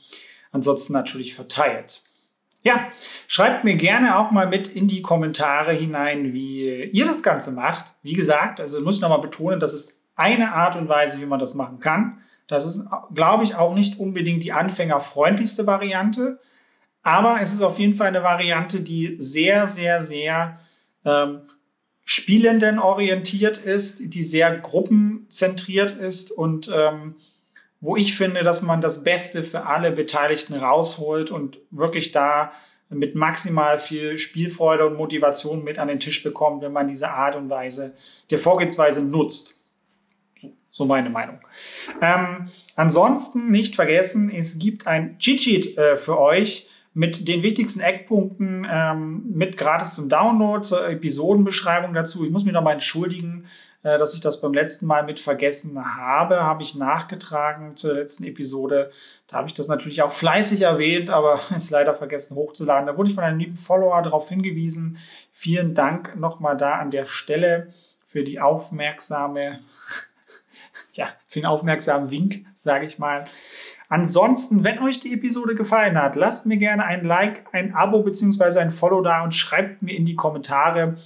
[0.52, 2.02] Ansonsten natürlich verteilt.
[2.62, 2.86] Ja,
[3.26, 7.92] schreibt mir gerne auch mal mit in die Kommentare hinein, wie ihr das Ganze macht.
[8.02, 11.40] Wie gesagt, also muss ich nochmal betonen, das ist eine Art und Weise, wie man
[11.40, 12.22] das machen kann.
[12.46, 16.40] Das ist, glaube ich, auch nicht unbedingt die anfängerfreundlichste Variante,
[17.02, 20.60] aber es ist auf jeden Fall eine Variante, die sehr, sehr, sehr
[21.04, 21.42] ähm,
[22.04, 27.16] Spielenden orientiert ist, die sehr gruppenzentriert ist und ähm,
[27.80, 32.52] wo ich finde, dass man das Beste für alle Beteiligten rausholt und wirklich da
[32.88, 37.36] mit maximal viel Spielfreude und Motivation mit an den Tisch bekommt, wenn man diese Art
[37.36, 37.94] und Weise
[38.30, 39.60] der Vorgehensweise nutzt.
[40.70, 41.40] So meine Meinung.
[42.02, 47.80] Ähm, ansonsten nicht vergessen, es gibt ein Cheat Sheet äh, für euch, mit den wichtigsten
[47.80, 52.24] Eckpunkten, ähm, mit gratis zum Download, zur Episodenbeschreibung dazu.
[52.24, 53.46] Ich muss mich nochmal entschuldigen,
[53.82, 58.24] äh, dass ich das beim letzten Mal mit vergessen habe, habe ich nachgetragen zur letzten
[58.24, 58.92] Episode.
[59.26, 62.86] Da habe ich das natürlich auch fleißig erwähnt, aber ist leider vergessen hochzuladen.
[62.86, 64.98] Da wurde ich von einem lieben Follower darauf hingewiesen.
[65.32, 67.74] Vielen Dank nochmal da an der Stelle
[68.06, 69.60] für die aufmerksame,
[70.92, 73.24] ja, für den aufmerksamen Wink, sage ich mal.
[73.88, 78.58] Ansonsten, wenn euch die Episode gefallen hat, lasst mir gerne ein Like, ein Abo bzw.
[78.58, 80.96] ein Follow da und schreibt mir in die Kommentare,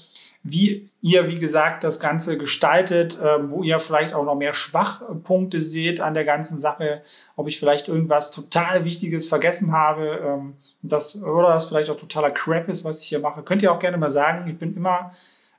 [0.45, 5.61] wie ihr, wie gesagt, das Ganze gestaltet, ähm, wo ihr vielleicht auch noch mehr Schwachpunkte
[5.61, 7.03] seht an der ganzen Sache,
[7.37, 12.31] ob ich vielleicht irgendwas total Wichtiges vergessen habe, ähm, das, oder das vielleicht auch totaler
[12.31, 13.43] Crap ist, was ich hier mache.
[13.43, 14.49] Könnt ihr auch gerne mal sagen.
[14.49, 15.13] Ich bin immer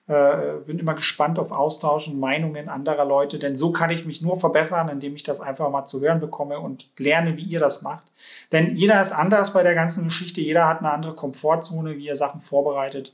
[0.10, 4.24] äh, bin immer gespannt auf Austausch und Meinungen anderer Leute, denn so kann ich mich
[4.24, 7.84] nur verbessern, indem ich das einfach mal zu hören bekomme und lerne, wie ihr das
[7.84, 8.06] macht.
[8.52, 12.16] Denn jeder ist anders bei der ganzen Geschichte, jeder hat eine andere Komfortzone, wie er
[12.16, 13.14] Sachen vorbereitet.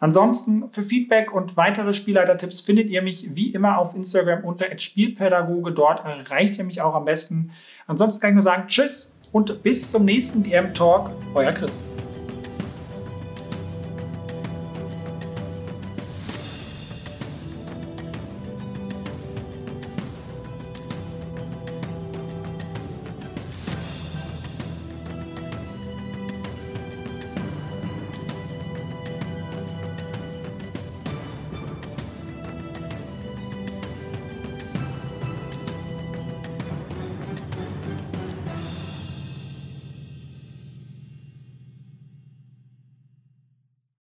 [0.00, 5.70] Ansonsten für Feedback und weitere Spielleitertipps findet ihr mich wie immer auf Instagram unter Spielpädagoge.
[5.70, 7.52] Dort erreicht ihr mich auch am besten.
[7.86, 11.10] Ansonsten kann ich nur sagen Tschüss und bis zum nächsten DM Talk.
[11.34, 11.93] Euer Christ.